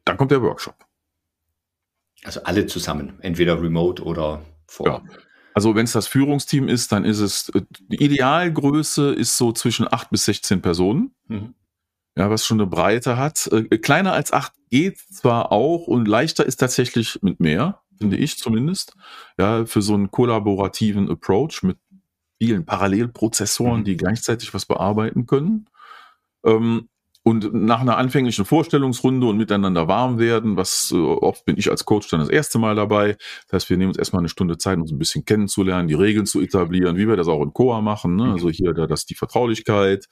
Dann 0.04 0.16
kommt 0.16 0.32
der 0.32 0.42
Workshop. 0.42 0.74
Also 2.24 2.42
alle 2.42 2.66
zusammen, 2.66 3.18
entweder 3.20 3.60
remote 3.60 4.02
oder 4.02 4.44
vor. 4.66 4.86
Ja. 4.86 5.02
Also 5.54 5.74
wenn 5.74 5.84
es 5.84 5.92
das 5.92 6.06
Führungsteam 6.06 6.68
ist, 6.68 6.92
dann 6.92 7.04
ist 7.04 7.20
es, 7.20 7.48
äh, 7.50 7.62
die 7.88 8.02
Idealgröße 8.02 9.12
ist 9.12 9.36
so 9.36 9.52
zwischen 9.52 9.86
acht 9.92 10.10
bis 10.10 10.24
16 10.24 10.62
Personen. 10.62 11.14
Mhm. 11.28 11.54
Ja, 12.16 12.28
was 12.28 12.44
schon 12.44 12.60
eine 12.60 12.68
Breite 12.68 13.16
hat. 13.16 13.48
Äh, 13.52 13.78
kleiner 13.78 14.12
als 14.12 14.32
acht 14.32 14.52
geht 14.70 14.98
zwar 14.98 15.52
auch 15.52 15.86
und 15.86 16.06
leichter 16.06 16.44
ist 16.44 16.56
tatsächlich 16.56 17.18
mit 17.22 17.40
mehr, 17.40 17.80
finde 17.98 18.16
ich 18.16 18.38
zumindest. 18.38 18.94
Ja, 19.38 19.64
für 19.64 19.82
so 19.82 19.94
einen 19.94 20.10
kollaborativen 20.10 21.10
Approach 21.10 21.62
mit 21.62 21.78
vielen 22.38 22.64
Parallelprozessoren, 22.66 23.80
mhm. 23.80 23.84
die 23.84 23.96
gleichzeitig 23.96 24.52
was 24.52 24.66
bearbeiten 24.66 25.26
können. 25.26 25.68
Ähm, 26.44 26.88
und 27.24 27.54
nach 27.54 27.80
einer 27.80 27.98
anfänglichen 27.98 28.44
Vorstellungsrunde 28.44 29.26
und 29.28 29.36
miteinander 29.36 29.86
warm 29.86 30.18
werden, 30.18 30.56
was 30.56 30.90
äh, 30.92 30.96
oft 30.96 31.44
bin 31.44 31.56
ich 31.56 31.70
als 31.70 31.84
Coach 31.84 32.08
dann 32.08 32.18
das 32.18 32.28
erste 32.28 32.58
Mal 32.58 32.74
dabei. 32.74 33.16
Das 33.46 33.62
heißt, 33.62 33.70
wir 33.70 33.76
nehmen 33.76 33.90
uns 33.90 33.98
erstmal 33.98 34.20
eine 34.20 34.28
Stunde 34.28 34.58
Zeit, 34.58 34.78
uns 34.78 34.90
ein 34.90 34.98
bisschen 34.98 35.24
kennenzulernen, 35.24 35.86
die 35.86 35.94
Regeln 35.94 36.26
zu 36.26 36.40
etablieren, 36.40 36.96
wie 36.96 37.06
wir 37.06 37.16
das 37.16 37.28
auch 37.28 37.42
in 37.42 37.52
Coa 37.52 37.80
machen. 37.80 38.16
Ne? 38.16 38.32
Also 38.32 38.50
hier 38.50 38.72
da 38.72 38.88
das 38.88 39.06
die 39.06 39.14
Vertraulichkeit 39.14 40.08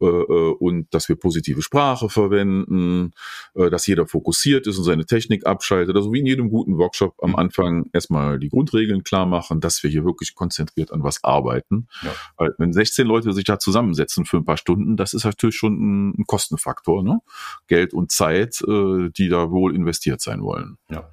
äh, 0.00 0.06
äh, 0.06 0.54
und 0.58 0.92
dass 0.94 1.08
wir 1.10 1.16
positive 1.16 1.60
Sprache 1.60 2.08
verwenden, 2.08 3.12
äh, 3.54 3.68
dass 3.68 3.86
jeder 3.86 4.06
fokussiert 4.06 4.66
ist 4.66 4.78
und 4.78 4.84
seine 4.84 5.04
Technik 5.04 5.46
abschaltet. 5.46 5.94
Also 5.94 6.12
wie 6.14 6.20
in 6.20 6.26
jedem 6.26 6.48
guten 6.48 6.78
Workshop 6.78 7.14
am 7.22 7.36
Anfang 7.36 7.90
erstmal 7.92 8.38
die 8.38 8.48
Grundregeln 8.48 9.04
klar 9.04 9.26
machen, 9.26 9.60
dass 9.60 9.82
wir 9.82 9.90
hier 9.90 10.04
wirklich 10.04 10.34
konzentriert 10.34 10.90
an 10.90 11.02
was 11.02 11.22
arbeiten. 11.22 11.88
Ja. 12.02 12.14
Weil 12.38 12.54
wenn 12.56 12.72
16 12.72 13.06
Leute 13.06 13.32
sich 13.32 13.44
da 13.44 13.58
zusammensetzen 13.58 14.24
für 14.24 14.38
ein 14.38 14.44
paar 14.46 14.56
Stunden, 14.56 14.96
das 14.96 15.12
ist 15.12 15.24
natürlich 15.24 15.56
schon 15.56 15.74
ein, 15.74 16.20
ein 16.20 16.24
Kosten 16.26 16.45
Kostenfaktor, 16.46 17.02
ne? 17.02 17.20
Geld 17.66 17.92
und 17.92 18.10
Zeit, 18.10 18.60
äh, 18.62 19.10
die 19.10 19.28
da 19.28 19.50
wohl 19.50 19.74
investiert 19.74 20.20
sein 20.20 20.42
wollen. 20.42 20.78
Ja. 20.88 21.10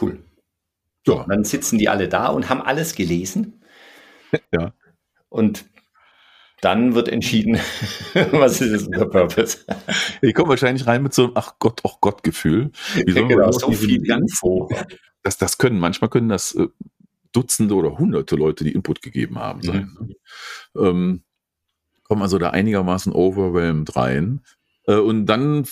Cool. 0.00 0.22
So, 1.04 1.24
dann 1.28 1.44
sitzen 1.44 1.78
die 1.78 1.88
alle 1.88 2.08
da 2.08 2.28
und 2.28 2.48
haben 2.48 2.62
alles 2.62 2.94
gelesen. 2.94 3.54
Ja. 4.52 4.74
Und 5.30 5.64
dann 6.60 6.94
wird 6.94 7.08
entschieden, 7.08 7.54
was 8.30 8.60
ist 8.60 8.88
unser 8.88 9.06
Purpose. 9.06 9.64
Ich 10.20 10.34
komme 10.34 10.50
wahrscheinlich 10.50 10.86
rein 10.86 11.02
mit 11.02 11.14
so 11.14 11.24
einem 11.24 11.32
Ach 11.34 11.54
Gott, 11.58 11.80
ach 11.82 11.94
Gott 12.02 12.22
Gefühl. 12.22 12.70
Wie 13.06 13.10
ja, 13.10 13.26
genau, 13.26 13.50
so 13.52 13.72
viel 13.72 14.04
Info. 14.06 14.68
Das, 15.22 15.38
das 15.38 15.56
können, 15.56 15.78
manchmal 15.78 16.10
können 16.10 16.28
das 16.28 16.54
äh, 16.54 16.68
Dutzende 17.32 17.74
oder 17.74 17.96
Hunderte 17.96 18.36
Leute, 18.36 18.64
die 18.64 18.72
Input 18.72 19.00
gegeben 19.00 19.38
haben, 19.38 19.62
sein. 19.62 19.96
Mhm. 19.98 20.14
Ähm, 20.76 21.24
komme 22.08 22.22
also 22.22 22.38
da 22.38 22.50
einigermaßen 22.50 23.12
overwhelmed 23.12 23.96
rein. 23.96 24.40
Äh, 24.88 24.96
und 24.96 25.26
dann 25.26 25.66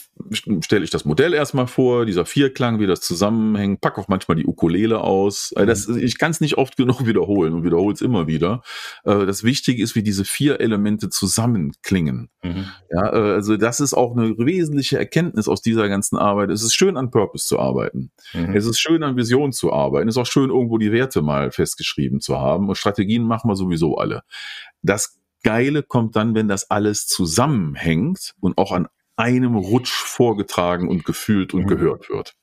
stelle 0.60 0.84
ich 0.84 0.90
das 0.90 1.04
Modell 1.06 1.32
erstmal 1.32 1.66
vor, 1.66 2.04
dieser 2.04 2.26
Vierklang, 2.26 2.78
wie 2.78 2.86
das 2.86 3.00
zusammenhängt, 3.00 3.80
pack 3.80 3.98
auch 3.98 4.08
manchmal 4.08 4.36
die 4.36 4.46
Ukulele 4.46 5.00
aus. 5.00 5.52
Äh, 5.56 5.64
das, 5.64 5.88
mhm. 5.88 5.98
ich 5.98 6.18
kann 6.18 6.30
es 6.30 6.40
nicht 6.40 6.58
oft 6.58 6.76
genug 6.76 7.06
wiederholen 7.06 7.54
und 7.54 7.64
wiederhole 7.64 7.94
es 7.94 8.02
immer 8.02 8.26
wieder. 8.26 8.62
Äh, 9.04 9.24
das 9.24 9.42
Wichtige 9.42 9.82
ist, 9.82 9.94
wie 9.94 10.02
diese 10.02 10.24
vier 10.24 10.60
Elemente 10.60 11.08
zusammenklingen. 11.08 12.28
Mhm. 12.42 12.66
Ja, 12.90 13.02
also 13.08 13.56
das 13.56 13.80
ist 13.80 13.94
auch 13.94 14.14
eine 14.14 14.36
wesentliche 14.36 14.98
Erkenntnis 14.98 15.48
aus 15.48 15.62
dieser 15.62 15.88
ganzen 15.88 16.18
Arbeit. 16.18 16.50
Es 16.50 16.62
ist 16.62 16.74
schön, 16.74 16.98
an 16.98 17.10
Purpose 17.10 17.46
zu 17.46 17.58
arbeiten. 17.58 18.12
Mhm. 18.34 18.54
Es 18.54 18.66
ist 18.66 18.78
schön, 18.78 19.02
an 19.02 19.16
Vision 19.16 19.52
zu 19.52 19.72
arbeiten. 19.72 20.08
Es 20.08 20.16
ist 20.16 20.20
auch 20.20 20.26
schön, 20.26 20.50
irgendwo 20.50 20.76
die 20.76 20.92
Werte 20.92 21.22
mal 21.22 21.50
festgeschrieben 21.50 22.20
zu 22.20 22.38
haben. 22.38 22.68
Und 22.68 22.76
Strategien 22.76 23.22
machen 23.22 23.48
wir 23.48 23.56
sowieso 23.56 23.96
alle. 23.96 24.22
Das 24.82 25.18
Geile 25.46 25.84
kommt 25.84 26.16
dann, 26.16 26.34
wenn 26.34 26.48
das 26.48 26.72
alles 26.72 27.06
zusammenhängt 27.06 28.34
und 28.40 28.58
auch 28.58 28.72
an 28.72 28.88
einem 29.14 29.54
Rutsch 29.54 29.92
vorgetragen 29.92 30.88
und 30.88 31.04
gefühlt 31.04 31.54
und 31.54 31.62
mhm. 31.62 31.66
gehört 31.68 32.10
wird. 32.10 32.34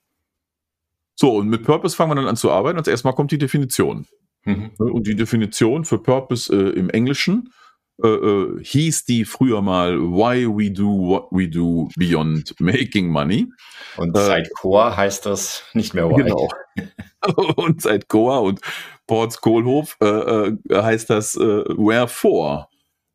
So, 1.14 1.36
und 1.36 1.50
mit 1.50 1.64
Purpose 1.64 1.98
fangen 1.98 2.12
wir 2.12 2.16
dann 2.16 2.28
an 2.28 2.38
zu 2.38 2.50
arbeiten. 2.50 2.78
Als 2.78 2.88
erstmal 2.88 3.14
kommt 3.14 3.32
die 3.32 3.38
Definition. 3.38 4.08
Mhm. 4.46 4.72
Und 4.78 5.06
die 5.06 5.18
Definition 5.18 5.84
für 5.84 5.98
Purpose 5.98 6.56
äh, 6.56 6.70
im 6.80 6.90
Englischen 6.90 7.54
äh, 8.02 8.08
äh, 8.08 8.64
hieß 8.64 9.04
die 9.04 9.26
früher 9.26 9.62
mal 9.62 10.00
Why 10.00 10.48
we 10.48 10.72
do 10.72 10.88
what 10.88 11.28
we 11.32 11.50
do 11.50 11.90
beyond 11.98 12.58
making 12.62 13.10
money. 13.10 13.52
Und 13.98 14.16
äh, 14.16 14.26
seit 14.26 14.54
Core 14.54 14.96
heißt 14.96 15.26
das 15.26 15.64
nicht 15.74 15.94
mehr 15.94 16.10
Why. 16.10 16.24
Genau. 16.24 16.48
und 17.58 17.82
seit 17.82 18.08
Core 18.08 18.40
und 18.40 18.62
Ports 19.08 19.42
Kohlhof 19.42 19.98
äh, 20.02 20.08
äh, 20.08 20.56
heißt 20.72 21.10
das 21.10 21.36
Wherefore 21.36 22.68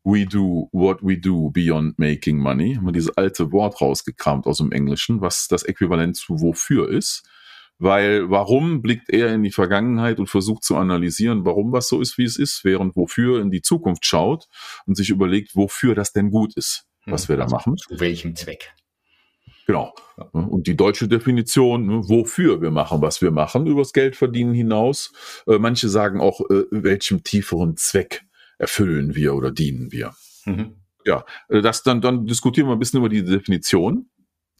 We 0.03 0.25
do 0.25 0.69
what 0.71 0.99
we 1.01 1.17
do 1.17 1.49
beyond 1.51 1.99
making 1.99 2.37
money. 2.37 2.75
Haben 2.75 2.85
wir 2.85 2.91
dieses 2.93 3.15
alte 3.17 3.51
Wort 3.51 3.81
rausgekramt 3.81 4.45
aus 4.45 4.59
dem 4.59 4.71
Englischen, 4.71 5.21
was 5.21 5.47
das 5.47 5.63
Äquivalent 5.63 6.15
zu 6.15 6.41
wofür 6.41 6.89
ist. 6.89 7.23
Weil 7.77 8.29
warum 8.29 8.81
blickt 8.81 9.09
er 9.09 9.33
in 9.33 9.43
die 9.43 9.51
Vergangenheit 9.51 10.19
und 10.19 10.27
versucht 10.27 10.63
zu 10.63 10.75
analysieren, 10.75 11.45
warum 11.45 11.71
was 11.71 11.87
so 11.87 12.01
ist, 12.01 12.17
wie 12.17 12.25
es 12.25 12.37
ist, 12.37 12.65
während 12.65 12.95
wofür 12.97 13.41
in 13.41 13.51
die 13.51 13.61
Zukunft 13.61 14.05
schaut 14.05 14.47
und 14.85 14.95
sich 14.95 15.09
überlegt, 15.09 15.55
wofür 15.55 15.95
das 15.95 16.11
denn 16.11 16.29
gut 16.29 16.55
ist, 16.57 16.85
was 17.05 17.23
hm, 17.23 17.29
wir 17.29 17.37
da 17.37 17.43
also 17.43 17.55
machen. 17.55 17.77
Zu 17.77 17.99
welchem 17.99 18.35
Zweck? 18.35 18.73
Genau. 19.65 19.93
Und 20.31 20.65
die 20.65 20.75
deutsche 20.75 21.07
Definition, 21.07 21.85
ne, 21.85 22.01
wofür 22.09 22.59
wir 22.59 22.71
machen, 22.71 23.01
was 23.01 23.21
wir 23.21 23.31
machen, 23.31 23.67
übers 23.67 23.93
Geld 23.93 24.15
verdienen 24.15 24.53
hinaus. 24.53 25.13
Äh, 25.47 25.59
manche 25.59 25.89
sagen 25.89 26.19
auch, 26.19 26.41
äh, 26.49 26.63
welchem 26.71 27.23
tieferen 27.23 27.77
Zweck 27.77 28.25
erfüllen 28.59 29.15
wir 29.15 29.33
oder 29.33 29.51
dienen 29.51 29.91
wir. 29.91 30.13
Mhm. 30.45 30.75
Ja, 31.05 31.25
äh, 31.47 31.61
das 31.61 31.81
dann, 31.81 32.01
dann 32.01 32.27
diskutieren 32.27 32.67
wir 32.67 32.73
ein 32.73 32.79
bisschen 32.79 32.99
über 32.99 33.09
die 33.09 33.23
Definition. 33.23 34.09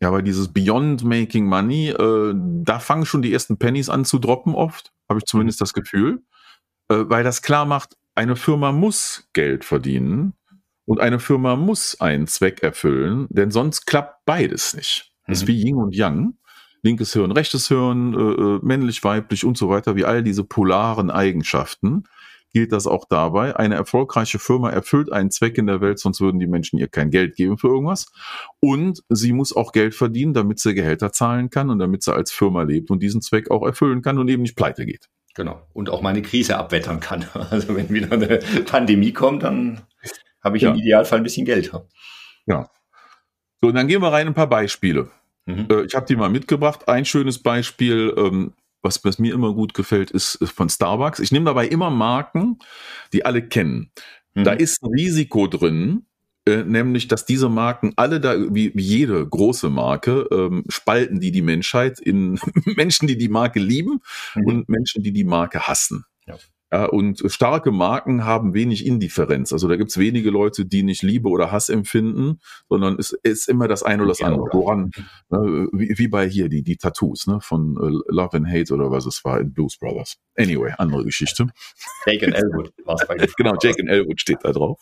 Ja, 0.02 0.14
weil 0.14 0.24
dieses 0.24 0.48
Beyond 0.54 1.04
Making 1.04 1.46
Money, 1.46 1.90
äh, 1.90 2.34
da 2.34 2.80
fangen 2.80 3.06
schon 3.06 3.22
die 3.22 3.34
ersten 3.34 3.60
Pennies 3.60 3.90
an 3.90 4.06
zu 4.06 4.18
droppen 4.18 4.56
oft, 4.56 4.94
habe 5.10 5.20
ich 5.20 5.26
zumindest 5.26 5.60
das 5.60 5.74
Gefühl, 5.74 6.24
äh, 6.88 7.04
weil 7.08 7.26
das 7.26 7.42
klar 7.42 7.66
macht, 7.66 7.98
eine 8.16 8.38
Firma 8.38 8.72
muss 8.72 9.28
Geld 9.34 9.66
verdienen 9.66 10.34
und 10.86 11.02
eine 11.02 11.20
Firma 11.20 11.58
muss 11.58 12.00
einen 12.00 12.28
Zweck 12.28 12.64
erfüllen, 12.64 13.28
denn 13.30 13.52
sonst 13.52 13.86
klappt 13.88 14.26
beides 14.26 14.74
nicht. 14.74 15.12
Das 15.28 15.40
ist 15.40 15.44
mhm. 15.44 15.48
wie 15.50 15.64
Yin 15.66 15.76
und 15.76 15.96
Yang. 15.96 16.34
Linkes 16.82 17.12
Hirn, 17.12 17.34
rechtes 17.34 17.68
Hirn, 17.68 18.14
äh, 18.14 18.18
äh, 18.18 18.60
männlich, 18.62 19.04
weiblich 19.04 19.44
und 19.44 19.58
so 19.58 19.68
weiter, 19.68 19.98
wie 19.98 20.06
all 20.06 20.24
diese 20.24 20.46
polaren 20.46 21.12
Eigenschaften 21.12 22.06
gilt 22.54 22.72
das 22.72 22.88
auch 22.88 23.06
dabei. 23.10 23.56
Eine 23.56 23.76
erfolgreiche 23.76 24.40
Firma 24.40 24.70
erfüllt 24.70 25.12
einen 25.12 25.32
Zweck 25.32 25.58
in 25.58 25.68
der 25.68 25.82
Welt, 25.82 26.00
sonst 26.00 26.22
würden 26.22 26.40
die 26.40 26.48
Menschen 26.48 26.80
ihr 26.80 26.88
kein 26.88 27.12
Geld 27.12 27.36
geben 27.36 27.58
für 27.58 27.68
irgendwas. 27.68 28.08
Und 28.60 29.04
sie 29.10 29.34
muss 29.34 29.56
auch 29.56 29.72
Geld 29.72 29.96
verdienen, 29.96 30.34
damit 30.34 30.60
sie 30.60 30.74
Gehälter 30.74 31.12
zahlen 31.12 31.50
kann 31.50 31.70
und 31.70 31.80
damit 31.80 32.04
sie 32.04 32.14
als 32.14 32.32
Firma 32.32 32.64
lebt 32.64 32.92
und 32.92 33.02
diesen 33.04 33.22
Zweck 33.22 33.52
auch 33.52 33.66
erfüllen 33.66 34.02
kann 34.02 34.18
und 34.18 34.28
eben 34.30 34.42
nicht 34.42 34.56
pleite 34.56 34.86
geht. 34.86 35.10
Genau. 35.36 35.62
Und 35.74 35.90
auch 35.90 36.02
mal 36.02 36.10
eine 36.10 36.22
Krise 36.22 36.58
abwettern 36.58 37.00
kann. 37.00 37.26
Also 37.52 37.76
wenn 37.76 37.90
wieder 37.90 38.12
eine 38.12 38.40
Pandemie 38.66 39.14
kommt, 39.14 39.44
dann 39.44 39.82
habe 40.44 40.58
ich 40.58 40.64
ja. 40.64 40.72
im 40.72 40.78
Idealfall 40.78 41.20
ein 41.20 41.24
bisschen 41.24 41.46
Geld. 41.46 41.72
Ja. 42.46 42.70
So, 43.62 43.68
und 43.68 43.76
dann 43.76 43.88
gehen 43.88 44.02
wir 44.02 44.12
rein 44.12 44.28
ein 44.28 44.34
paar 44.34 44.50
Beispiele. 44.50 45.10
Mhm. 45.46 45.68
Äh, 45.70 45.84
ich 45.84 45.96
habe 45.96 46.06
die 46.06 46.16
mal 46.16 46.30
mitgebracht. 46.30 46.88
Ein 46.88 47.06
schönes 47.06 47.40
Beispiel, 47.40 48.14
ähm, 48.18 48.54
was, 48.82 49.04
was 49.04 49.20
mir 49.20 49.34
immer 49.34 49.54
gut 49.54 49.74
gefällt, 49.74 50.12
ist 50.12 50.40
von 50.44 50.70
Starbucks. 50.70 51.20
Ich 51.20 51.32
nehme 51.32 51.46
dabei 51.46 51.68
immer 51.68 51.90
Marken, 51.90 52.60
die 53.14 53.26
alle 53.26 53.48
kennen. 53.48 53.92
Mhm. 54.34 54.44
Da 54.44 54.54
ist 54.54 54.82
ein 54.84 54.92
Risiko 54.92 55.48
drin, 55.48 56.06
äh, 56.46 56.64
nämlich, 56.64 57.08
dass 57.08 57.26
diese 57.26 57.50
Marken 57.50 57.94
alle 57.96 58.20
da, 58.20 58.36
wie, 58.54 58.72
wie 58.76 58.82
jede 58.82 59.28
große 59.28 59.70
Marke, 59.70 60.28
ähm, 60.32 60.64
spalten 60.70 61.20
die 61.20 61.32
die 61.32 61.42
Menschheit 61.42 62.00
in 62.00 62.40
Menschen, 62.66 63.08
die 63.08 63.18
die 63.18 63.30
Marke 63.30 63.60
lieben 63.60 64.02
mhm. 64.36 64.46
und 64.46 64.70
Menschen, 64.70 65.04
die 65.04 65.12
die 65.12 65.26
Marke 65.26 65.68
hassen. 65.68 66.06
Ja. 66.26 66.38
Ja, 66.72 66.86
und 66.86 67.24
starke 67.26 67.72
Marken 67.72 68.26
haben 68.26 68.54
wenig 68.54 68.86
Indifferenz. 68.86 69.52
Also 69.52 69.68
da 69.68 69.76
gibt's 69.76 69.98
wenige 69.98 70.30
Leute, 70.30 70.66
die 70.66 70.84
nicht 70.84 71.02
Liebe 71.02 71.30
oder 71.30 71.52
Hass 71.52 71.70
empfinden, 71.70 72.40
sondern 72.70 72.98
es 73.00 73.12
ist 73.24 73.50
immer 73.50 73.68
das 73.68 73.82
eine 73.82 74.04
oder 74.04 74.12
das 74.12 74.22
andere. 74.22 74.50
Woran, 74.52 74.92
ne, 75.30 75.68
wie, 75.72 75.98
wie, 75.98 76.08
bei 76.08 76.30
hier, 76.30 76.48
die, 76.48 76.62
die 76.62 76.78
Tattoos 76.78 77.26
ne, 77.26 77.40
von 77.42 77.76
äh, 77.76 78.14
Love 78.14 78.38
and 78.38 78.48
Hate 78.48 78.72
oder 78.72 78.92
was 78.92 79.08
es 79.08 79.26
war 79.26 79.40
in 79.40 79.52
Blues 79.52 79.78
Brothers. 79.78 80.18
Anyway, 80.38 80.72
andere 80.78 81.04
Geschichte. 81.04 81.48
Jake 82.06 82.26
and 82.26 82.36
Elwood 82.36 82.72
Genau, 83.38 83.56
Jake 83.60 83.80
and 83.80 83.90
Elwood 83.90 84.22
steht 84.22 84.40
da 84.44 84.52
drauf. 84.52 84.80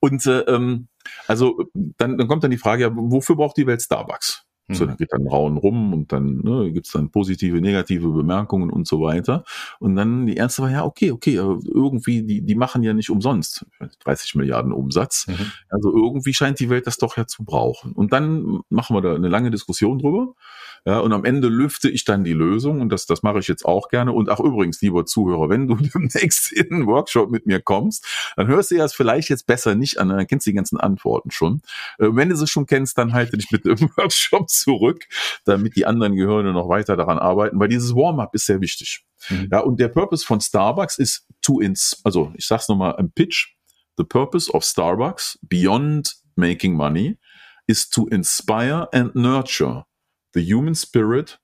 Und 0.00 0.26
äh, 0.26 0.40
ähm, 0.40 0.88
also 1.26 1.64
dann, 1.96 2.18
dann 2.18 2.28
kommt 2.28 2.44
dann 2.44 2.50
die 2.50 2.58
Frage, 2.58 2.82
ja, 2.82 2.90
wofür 2.94 3.36
braucht 3.36 3.56
die 3.56 3.66
Welt 3.66 3.80
Starbucks? 3.80 4.43
So, 4.70 4.84
mhm. 4.84 4.88
dann 4.88 4.96
geht 4.96 5.12
dann 5.12 5.26
Rauen 5.28 5.58
rum 5.58 5.92
und 5.92 6.10
dann 6.10 6.38
ne, 6.38 6.72
gibt 6.72 6.92
dann 6.94 7.10
positive, 7.10 7.60
negative 7.60 8.08
Bemerkungen 8.08 8.70
und 8.70 8.88
so 8.88 9.00
weiter. 9.02 9.44
Und 9.78 9.94
dann 9.94 10.26
die 10.26 10.36
erste 10.36 10.62
war, 10.62 10.70
ja, 10.70 10.84
okay, 10.84 11.10
okay, 11.10 11.34
irgendwie, 11.34 12.22
die, 12.22 12.40
die 12.40 12.54
machen 12.54 12.82
ja 12.82 12.94
nicht 12.94 13.10
umsonst 13.10 13.66
30 14.04 14.36
Milliarden 14.36 14.72
Umsatz. 14.72 15.26
Mhm. 15.26 15.52
Also 15.68 15.94
irgendwie 15.94 16.32
scheint 16.32 16.60
die 16.60 16.70
Welt 16.70 16.86
das 16.86 16.96
doch 16.96 17.18
ja 17.18 17.26
zu 17.26 17.44
brauchen. 17.44 17.92
Und 17.92 18.14
dann 18.14 18.60
machen 18.70 18.96
wir 18.96 19.02
da 19.02 19.14
eine 19.14 19.28
lange 19.28 19.50
Diskussion 19.50 19.98
drüber. 19.98 20.34
Ja, 20.86 20.98
und 20.98 21.14
am 21.14 21.24
Ende 21.24 21.48
lüfte 21.48 21.88
ich 21.88 22.04
dann 22.04 22.24
die 22.24 22.34
Lösung 22.34 22.82
und 22.82 22.90
das, 22.90 23.06
das 23.06 23.22
mache 23.22 23.38
ich 23.38 23.48
jetzt 23.48 23.64
auch 23.64 23.88
gerne. 23.88 24.12
Und 24.12 24.28
ach 24.28 24.38
übrigens, 24.38 24.82
lieber 24.82 25.06
Zuhörer, 25.06 25.48
wenn 25.48 25.66
du 25.66 25.76
demnächst 25.94 26.52
in 26.52 26.70
einen 26.70 26.86
Workshop 26.86 27.30
mit 27.30 27.46
mir 27.46 27.62
kommst, 27.62 28.06
dann 28.36 28.48
hörst 28.48 28.70
du 28.70 28.74
ja 28.74 28.84
es 28.84 28.92
vielleicht 28.92 29.30
jetzt 29.30 29.46
besser 29.46 29.74
nicht 29.74 29.98
an, 29.98 30.10
dann 30.10 30.26
kennst 30.26 30.46
du 30.46 30.50
die 30.50 30.56
ganzen 30.56 30.78
Antworten 30.78 31.30
schon. 31.30 31.62
Äh, 31.98 32.08
wenn 32.12 32.28
du 32.28 32.36
sie 32.36 32.46
schon 32.46 32.66
kennst, 32.66 32.98
dann 32.98 33.14
halte 33.14 33.38
dich 33.38 33.50
mit 33.50 33.64
dem 33.64 33.78
Workshop 33.96 34.50
zurück, 34.50 35.06
damit 35.46 35.74
die 35.74 35.86
anderen 35.86 36.16
Gehirne 36.16 36.52
noch 36.52 36.68
weiter 36.68 36.96
daran 36.96 37.18
arbeiten, 37.18 37.58
weil 37.58 37.68
dieses 37.68 37.94
Warm-up 37.94 38.34
ist 38.34 38.44
sehr 38.44 38.60
wichtig. 38.60 39.06
Mhm. 39.30 39.48
Ja, 39.50 39.60
und 39.60 39.80
der 39.80 39.88
Purpose 39.88 40.26
von 40.26 40.42
Starbucks 40.42 40.98
ist 40.98 41.26
to 41.40 41.60
ins, 41.60 41.98
also 42.04 42.30
ich 42.36 42.46
sag's 42.46 42.68
nochmal 42.68 42.96
im 42.98 43.10
Pitch, 43.10 43.54
the 43.96 44.04
purpose 44.04 44.52
of 44.52 44.64
Starbucks 44.64 45.38
beyond 45.40 46.14
making 46.36 46.74
money 46.74 47.16
is 47.66 47.88
to 47.88 48.06
inspire 48.08 48.86
and 48.92 49.14
nurture 49.14 49.86
the 50.34 50.42
human 50.42 50.74
spirit, 50.74 51.38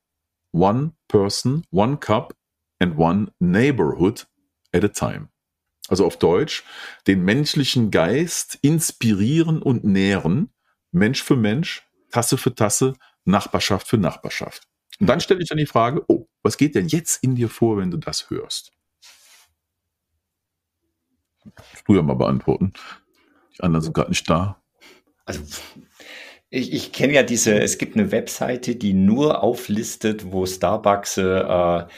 one 0.52 0.92
person, 1.08 1.64
one 1.70 1.96
cup 1.96 2.34
and 2.80 2.96
one 2.96 3.30
neighborhood 3.40 4.26
at 4.72 4.84
a 4.84 4.88
time. 4.88 5.30
also 5.90 6.06
auf 6.06 6.18
Deutsch, 6.18 6.64
den 7.06 7.24
menschlichen 7.24 7.90
Geist 7.90 8.58
inspirieren 8.62 9.60
und 9.60 9.84
nähren, 9.84 10.52
Mensch 10.92 11.22
für 11.22 11.36
Mensch, 11.36 11.86
Tasse 12.10 12.38
für 12.38 12.54
Tasse, 12.54 12.94
Nachbarschaft 13.24 13.88
für 13.88 13.98
Nachbarschaft. 13.98 14.68
Und 15.00 15.06
dann 15.08 15.20
stelle 15.20 15.42
ich 15.42 15.48
dann 15.48 15.58
die 15.58 15.66
Frage, 15.66 16.04
oh, 16.08 16.28
was 16.42 16.56
geht 16.56 16.74
denn 16.74 16.88
jetzt 16.88 17.22
in 17.22 17.34
dir 17.34 17.48
vor, 17.48 17.76
wenn 17.76 17.90
du 17.90 17.96
das 17.96 18.30
hörst? 18.30 18.72
Du 21.86 21.94
ja 21.94 22.02
mal 22.02 22.14
beantworten. 22.14 22.72
Die 23.56 23.62
anderen 23.62 23.82
sind 23.82 23.94
gerade 23.94 24.10
nicht 24.10 24.28
da. 24.28 24.62
Also 25.24 25.42
ich, 26.50 26.72
ich 26.72 26.92
kenne 26.92 27.14
ja 27.14 27.22
diese, 27.22 27.58
es 27.58 27.78
gibt 27.78 27.96
eine 27.96 28.12
Webseite, 28.12 28.76
die 28.76 28.92
nur 28.92 29.42
auflistet, 29.42 30.30
wo 30.32 30.44
Starbucks 30.46 31.16
äh, 31.18 31.22
an, 31.22 31.88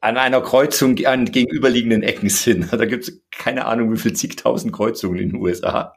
an 0.00 0.16
einer 0.18 0.40
Kreuzung 0.42 1.04
an 1.06 1.24
gegenüberliegenden 1.24 2.02
Ecken 2.02 2.28
sind. 2.28 2.70
Da 2.72 2.84
gibt 2.84 3.08
es 3.08 3.22
keine 3.30 3.64
Ahnung, 3.64 3.90
wie 3.92 3.96
viel 3.96 4.12
zigtausend 4.12 4.74
Kreuzungen 4.74 5.18
in 5.18 5.30
den 5.30 5.40
USA. 5.40 5.94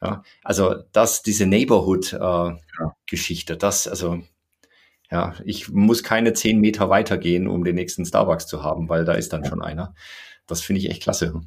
Ja, 0.00 0.22
also 0.42 0.76
das, 0.92 1.22
diese 1.22 1.44
Neighborhood-Geschichte, 1.46 3.52
äh, 3.52 3.56
ja. 3.56 3.58
das, 3.58 3.86
also 3.86 4.22
ja, 5.10 5.34
ich 5.44 5.68
muss 5.68 6.02
keine 6.02 6.32
zehn 6.32 6.60
Meter 6.60 6.88
weitergehen, 6.88 7.46
um 7.46 7.62
den 7.64 7.74
nächsten 7.74 8.06
Starbucks 8.06 8.46
zu 8.46 8.62
haben, 8.62 8.88
weil 8.88 9.04
da 9.04 9.12
ist 9.12 9.34
dann 9.34 9.44
schon 9.44 9.60
einer. 9.60 9.94
Das 10.46 10.62
finde 10.62 10.80
ich 10.80 10.88
echt 10.88 11.02
klasse. 11.02 11.42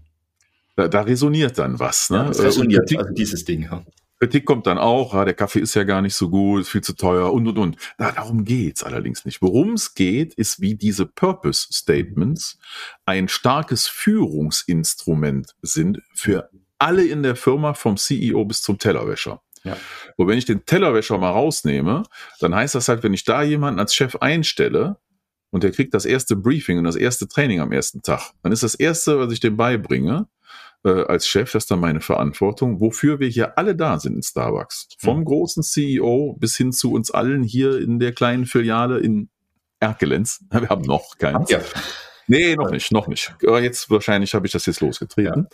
Da, 0.75 0.87
da, 0.87 1.01
resoniert 1.01 1.57
dann 1.57 1.79
was. 1.79 2.11
Ne? 2.11 2.17
Ja, 2.17 2.25
das 2.25 2.43
resoniert, 2.43 2.95
also 2.95 3.11
dieses 3.13 3.45
Ding. 3.45 3.63
Ja. 3.63 3.83
Kritik 4.19 4.45
kommt 4.45 4.65
dann 4.65 4.77
auch, 4.77 5.13
ja, 5.13 5.25
der 5.25 5.33
Kaffee 5.33 5.59
ist 5.59 5.75
ja 5.75 5.83
gar 5.83 6.01
nicht 6.01 6.15
so 6.15 6.29
gut, 6.29 6.61
ist 6.61 6.69
viel 6.69 6.81
zu 6.81 6.93
teuer 6.93 7.33
und 7.33 7.47
und 7.47 7.57
und. 7.57 7.77
Na, 7.97 8.11
darum 8.11 8.45
geht's 8.45 8.83
allerdings 8.83 9.25
nicht. 9.25 9.41
Worum 9.41 9.73
es 9.73 9.93
geht, 9.93 10.33
ist, 10.35 10.61
wie 10.61 10.75
diese 10.75 11.05
Purpose 11.05 11.67
Statements 11.71 12.57
ein 13.05 13.27
starkes 13.27 13.87
Führungsinstrument 13.87 15.55
sind 15.61 16.01
für 16.13 16.49
alle 16.79 17.05
in 17.05 17.23
der 17.23 17.35
Firma, 17.35 17.73
vom 17.73 17.97
CEO 17.97 18.45
bis 18.45 18.61
zum 18.61 18.77
Tellerwäscher. 18.77 19.41
Ja. 19.63 19.77
Und 20.15 20.27
wenn 20.27 20.37
ich 20.37 20.45
den 20.45 20.65
Tellerwäscher 20.65 21.17
mal 21.17 21.31
rausnehme, 21.31 22.03
dann 22.39 22.55
heißt 22.55 22.75
das 22.75 22.87
halt, 22.87 23.03
wenn 23.03 23.13
ich 23.13 23.25
da 23.25 23.43
jemanden 23.43 23.79
als 23.79 23.95
Chef 23.95 24.15
einstelle 24.17 24.97
und 25.49 25.63
der 25.63 25.71
kriegt 25.71 25.93
das 25.93 26.05
erste 26.05 26.35
Briefing 26.35 26.77
und 26.77 26.83
das 26.83 26.95
erste 26.95 27.27
Training 27.27 27.59
am 27.59 27.71
ersten 27.71 28.01
Tag, 28.01 28.31
dann 28.43 28.51
ist 28.51 28.63
das 28.63 28.75
erste, 28.75 29.19
was 29.19 29.33
ich 29.33 29.39
dem 29.39 29.57
beibringe, 29.57 30.27
äh, 30.85 31.03
als 31.07 31.27
Chef, 31.27 31.51
das 31.51 31.63
ist 31.63 31.71
dann 31.71 31.79
meine 31.79 31.99
Verantwortung, 31.99 32.79
wofür 32.79 33.19
wir 33.19 33.27
hier 33.27 33.57
alle 33.57 33.75
da 33.75 33.99
sind 33.99 34.15
in 34.15 34.23
Starbucks. 34.23 34.89
Vom 34.99 35.19
mhm. 35.19 35.25
großen 35.25 35.63
CEO 35.63 36.37
bis 36.39 36.55
hin 36.55 36.71
zu 36.71 36.93
uns 36.93 37.11
allen 37.11 37.43
hier 37.43 37.79
in 37.79 37.99
der 37.99 38.13
kleinen 38.13 38.45
Filiale 38.45 38.99
in 38.99 39.29
Erkelenz. 39.79 40.45
Wir 40.51 40.69
haben 40.69 40.83
noch 40.83 41.17
keinen. 41.17 41.45
Ja. 41.47 41.59
Nee, 42.27 42.55
noch 42.55 42.71
nicht, 42.71 42.91
noch 42.91 43.07
nicht. 43.07 43.35
Jetzt 43.41 43.89
wahrscheinlich 43.91 44.33
habe 44.33 44.47
ich 44.47 44.51
das 44.51 44.65
jetzt 44.65 44.81
losgetreten. 44.81 45.47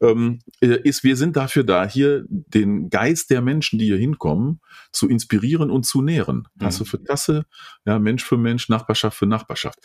Ja. 0.00 0.08
Ähm, 0.08 0.40
äh, 0.60 0.80
ist, 0.82 1.04
wir 1.04 1.16
sind 1.16 1.36
dafür 1.36 1.62
da, 1.62 1.86
hier 1.86 2.24
den 2.28 2.90
Geist 2.90 3.30
der 3.30 3.42
Menschen, 3.42 3.78
die 3.78 3.84
hier 3.84 3.96
hinkommen, 3.96 4.60
zu 4.90 5.08
inspirieren 5.08 5.70
und 5.70 5.84
zu 5.86 6.02
nähren. 6.02 6.48
Tasse 6.58 6.82
mhm. 6.82 6.86
für 6.86 7.04
Tasse, 7.04 7.46
ja, 7.84 8.00
Mensch 8.00 8.24
für 8.24 8.38
Mensch, 8.38 8.68
Nachbarschaft 8.68 9.16
für 9.16 9.26
Nachbarschaft. 9.26 9.78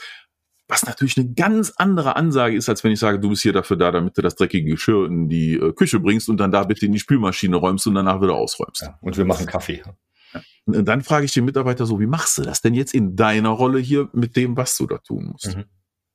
Was 0.71 0.85
natürlich 0.85 1.17
eine 1.17 1.33
ganz 1.33 1.73
andere 1.75 2.15
Ansage 2.15 2.55
ist, 2.55 2.69
als 2.69 2.81
wenn 2.85 2.93
ich 2.93 2.99
sage, 2.99 3.19
du 3.19 3.27
bist 3.27 3.41
hier 3.41 3.51
dafür 3.51 3.75
da, 3.75 3.91
damit 3.91 4.17
du 4.17 4.21
das 4.21 4.35
dreckige 4.35 4.71
Geschirr 4.71 5.05
in 5.05 5.27
die 5.27 5.55
äh, 5.55 5.73
Küche 5.73 5.99
bringst 5.99 6.29
und 6.29 6.37
dann 6.37 6.49
da 6.49 6.63
bitte 6.63 6.85
in 6.85 6.93
die 6.93 6.99
Spülmaschine 6.99 7.57
räumst 7.57 7.85
und 7.87 7.95
danach 7.95 8.21
wieder 8.21 8.35
ausräumst. 8.35 8.83
Ja, 8.83 8.97
und 9.01 9.17
wir 9.17 9.25
machen 9.25 9.45
Kaffee. 9.47 9.83
Ja. 9.85 10.41
Und 10.63 10.85
dann 10.85 11.01
frage 11.01 11.25
ich 11.25 11.33
den 11.33 11.43
Mitarbeiter 11.43 11.85
so, 11.85 11.99
wie 11.99 12.05
machst 12.05 12.37
du 12.37 12.43
das 12.43 12.61
denn 12.61 12.73
jetzt 12.73 12.93
in 12.93 13.17
deiner 13.17 13.49
Rolle 13.49 13.79
hier 13.79 14.07
mit 14.13 14.37
dem, 14.37 14.55
was 14.55 14.77
du 14.77 14.87
da 14.87 14.99
tun 14.99 15.25
musst? 15.33 15.57
Mhm. 15.57 15.65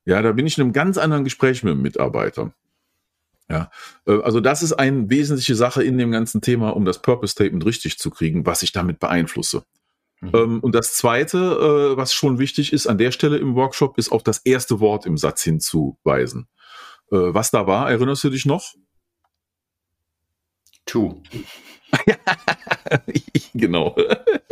Ja, 0.07 0.23
da 0.23 0.33
bin 0.33 0.47
ich 0.47 0.57
in 0.57 0.65
einem 0.65 0.73
ganz 0.73 0.97
anderen 0.97 1.25
Gespräch 1.25 1.63
mit 1.63 1.75
dem 1.75 1.83
Mitarbeiter. 1.83 2.55
Ja, 3.51 3.71
äh, 4.07 4.23
also 4.23 4.41
das 4.41 4.63
ist 4.63 4.73
eine 4.73 5.11
wesentliche 5.11 5.55
Sache 5.55 5.83
in 5.83 5.99
dem 5.99 6.13
ganzen 6.13 6.41
Thema, 6.41 6.71
um 6.71 6.87
das 6.87 7.03
Purpose 7.03 7.33
Statement 7.33 7.67
richtig 7.67 7.99
zu 7.99 8.09
kriegen, 8.09 8.47
was 8.47 8.63
ich 8.63 8.73
damit 8.73 9.01
beeinflusse. 9.01 9.65
Mhm. 10.21 10.31
Ähm, 10.35 10.61
und 10.61 10.75
das 10.75 10.95
Zweite, 10.95 11.39
äh, 11.39 11.97
was 11.97 12.13
schon 12.13 12.39
wichtig 12.39 12.73
ist 12.73 12.87
an 12.87 12.99
der 12.99 13.13
Stelle 13.13 13.39
im 13.39 13.55
Workshop, 13.55 13.99
ist 13.99 14.11
auf 14.11 14.23
das 14.23 14.39
erste 14.39 14.81
Wort 14.81 15.07
im 15.07 15.17
Satz 15.17 15.43
hinzuweisen. 15.43 16.49
Äh, 17.11 17.17
was 17.35 17.51
da 17.51 17.67
war, 17.67 17.91
erinnerst 17.91 18.25
du 18.25 18.31
dich 18.31 18.47
noch? 18.47 18.75
To. 20.87 21.23
genau. 23.55 23.97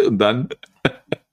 Und 0.05 0.19
dann 0.19 0.49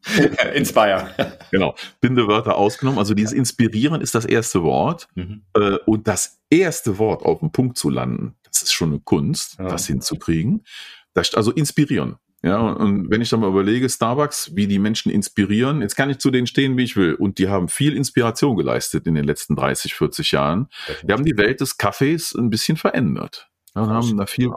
Inspire. 0.53 1.13
Genau. 1.51 1.75
Bindewörter 1.99 2.55
ausgenommen. 2.55 2.99
Also 2.99 3.13
dieses 3.13 3.33
Inspirieren 3.33 4.01
ist 4.01 4.15
das 4.15 4.25
erste 4.25 4.63
Wort. 4.63 5.07
Mhm. 5.15 5.43
Äh, 5.53 5.77
und 5.85 6.07
das 6.07 6.41
erste 6.49 6.97
Wort 6.97 7.23
auf 7.23 7.39
dem 7.39 7.51
Punkt 7.51 7.77
zu 7.77 7.89
landen, 7.89 8.35
das 8.43 8.63
ist 8.63 8.73
schon 8.73 8.89
eine 8.89 8.99
Kunst, 8.99 9.57
ja. 9.59 9.67
das 9.67 9.87
hinzukriegen. 9.87 10.65
Das, 11.13 11.33
also 11.35 11.51
inspirieren. 11.51 12.17
Ja, 12.43 12.59
und 12.59 13.11
wenn 13.11 13.21
ich 13.21 13.29
dann 13.29 13.41
mal 13.41 13.49
überlege, 13.49 13.87
Starbucks, 13.87 14.55
wie 14.55 14.65
die 14.65 14.79
Menschen 14.79 15.11
inspirieren, 15.11 15.81
jetzt 15.81 15.95
kann 15.95 16.09
ich 16.09 16.17
zu 16.17 16.31
denen 16.31 16.47
stehen, 16.47 16.75
wie 16.75 16.83
ich 16.83 16.95
will. 16.95 17.13
Und 17.13 17.37
die 17.37 17.49
haben 17.49 17.67
viel 17.67 17.95
Inspiration 17.95 18.57
geleistet 18.57 19.05
in 19.05 19.13
den 19.13 19.25
letzten 19.25 19.55
30, 19.55 19.93
40 19.93 20.31
Jahren. 20.31 20.67
Die 21.03 21.13
haben 21.13 21.23
die 21.23 21.37
Welt 21.37 21.61
des 21.61 21.77
Kaffees 21.77 22.33
ein 22.33 22.49
bisschen 22.49 22.77
verändert. 22.77 23.51
Ja, 23.75 23.83
und 23.83 23.89
haben 23.89 24.17
da 24.17 24.25
viel, 24.25 24.51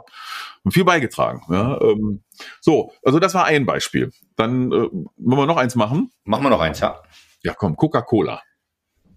viel 0.69 0.83
beigetragen. 0.83 1.41
Ja, 1.49 1.79
ähm, 1.79 2.23
so, 2.59 2.91
also 3.03 3.19
das 3.19 3.33
war 3.35 3.45
ein 3.45 3.65
Beispiel. 3.65 4.11
Dann 4.35 4.71
äh, 4.71 4.89
wollen 4.89 5.09
wir 5.17 5.45
noch 5.45 5.57
eins 5.57 5.75
machen. 5.75 6.11
Machen 6.23 6.43
wir 6.43 6.49
noch 6.49 6.61
eins, 6.61 6.79
ja. 6.79 7.01
Ja, 7.43 7.53
komm, 7.53 7.75
Coca-Cola. 7.77 8.41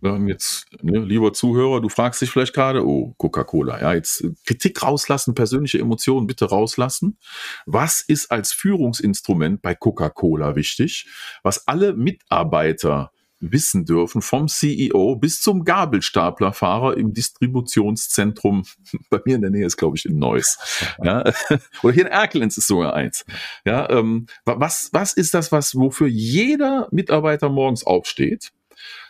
Jetzt, 0.00 0.66
ne, 0.82 1.00
lieber 1.00 1.32
Zuhörer, 1.32 1.80
du 1.80 1.88
fragst 1.88 2.20
dich 2.22 2.30
vielleicht 2.30 2.54
gerade, 2.54 2.86
oh, 2.86 3.14
Coca-Cola, 3.18 3.80
ja, 3.80 3.94
jetzt 3.94 4.22
äh, 4.22 4.30
Kritik 4.46 4.82
rauslassen, 4.82 5.34
persönliche 5.34 5.78
Emotionen 5.78 6.26
bitte 6.26 6.46
rauslassen. 6.46 7.18
Was 7.66 8.00
ist 8.00 8.30
als 8.30 8.52
Führungsinstrument 8.52 9.60
bei 9.62 9.74
Coca-Cola 9.74 10.54
wichtig? 10.56 11.06
Was 11.42 11.66
alle 11.66 11.94
Mitarbeiter 11.94 13.10
wissen 13.40 13.84
dürfen, 13.84 14.22
vom 14.22 14.48
CEO 14.48 15.16
bis 15.16 15.40
zum 15.40 15.64
Gabelstaplerfahrer 15.64 16.96
im 16.96 17.12
Distributionszentrum. 17.12 18.64
Bei 19.10 19.20
mir 19.24 19.36
in 19.36 19.42
der 19.42 19.50
Nähe 19.50 19.66
ist, 19.66 19.76
glaube 19.76 19.96
ich, 19.96 20.04
in 20.06 20.18
Neuss. 20.18 20.58
Ja, 21.02 21.22
oder 21.82 21.92
hier 21.92 22.06
in 22.06 22.12
Erkelenz 22.12 22.56
ist 22.56 22.66
sogar 22.66 22.94
eins. 22.94 23.24
Ja, 23.64 23.88
ähm, 23.90 24.26
was, 24.44 24.90
was 24.92 25.12
ist 25.12 25.32
das, 25.34 25.52
was, 25.52 25.74
wofür 25.74 26.08
jeder 26.08 26.88
Mitarbeiter 26.90 27.48
morgens 27.48 27.84
aufsteht? 27.84 28.52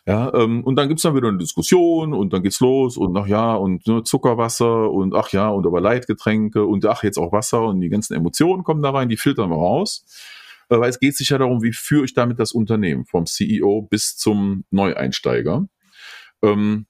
Ja, 0.07 0.33
ähm, 0.35 0.65
und 0.65 0.77
dann 0.77 0.89
gibt's 0.89 1.03
dann 1.03 1.15
wieder 1.15 1.29
eine 1.29 1.39
Diskussion 1.39 2.15
und 2.15 2.33
dann 2.33 2.43
geht's 2.43 2.61
los 2.61 2.97
und 2.97 3.17
ach 3.17 3.27
ja, 3.27 3.55
und 3.55 3.87
ne, 3.87 4.03
Zuckerwasser 4.03 4.91
und 4.91 5.15
ach 5.15 5.31
ja, 5.33 5.49
und 5.49 5.67
aber 5.67 5.81
Leitgetränke 5.81 6.65
und 6.65 6.85
ach, 6.87 7.03
jetzt 7.03 7.19
auch 7.19 7.33
Wasser 7.33 7.63
und 7.65 7.81
die 7.81 7.89
ganzen 7.89 8.15
Emotionen 8.15 8.65
kommen 8.65 8.83
da 8.83 8.91
rein, 8.91 9.09
die 9.09 9.17
filtern 9.17 9.51
wir 9.51 9.57
raus. 9.57 10.05
Äh, 10.69 10.79
weil 10.79 10.91
es 10.91 11.01
geht 11.01 11.17
sich 11.17 11.31
ja 11.31 11.39
darum, 11.39 11.63
wie 11.63 11.73
führe 11.73 12.05
ich 12.05 12.15
damit 12.15 12.39
das 12.39 12.53
Unternehmen, 12.53 13.05
vom 13.05 13.27
CEO 13.27 13.83
bis 13.83 14.17
zum 14.17 14.65
Neueinsteiger. 14.71 15.67
Ähm, 16.43 16.87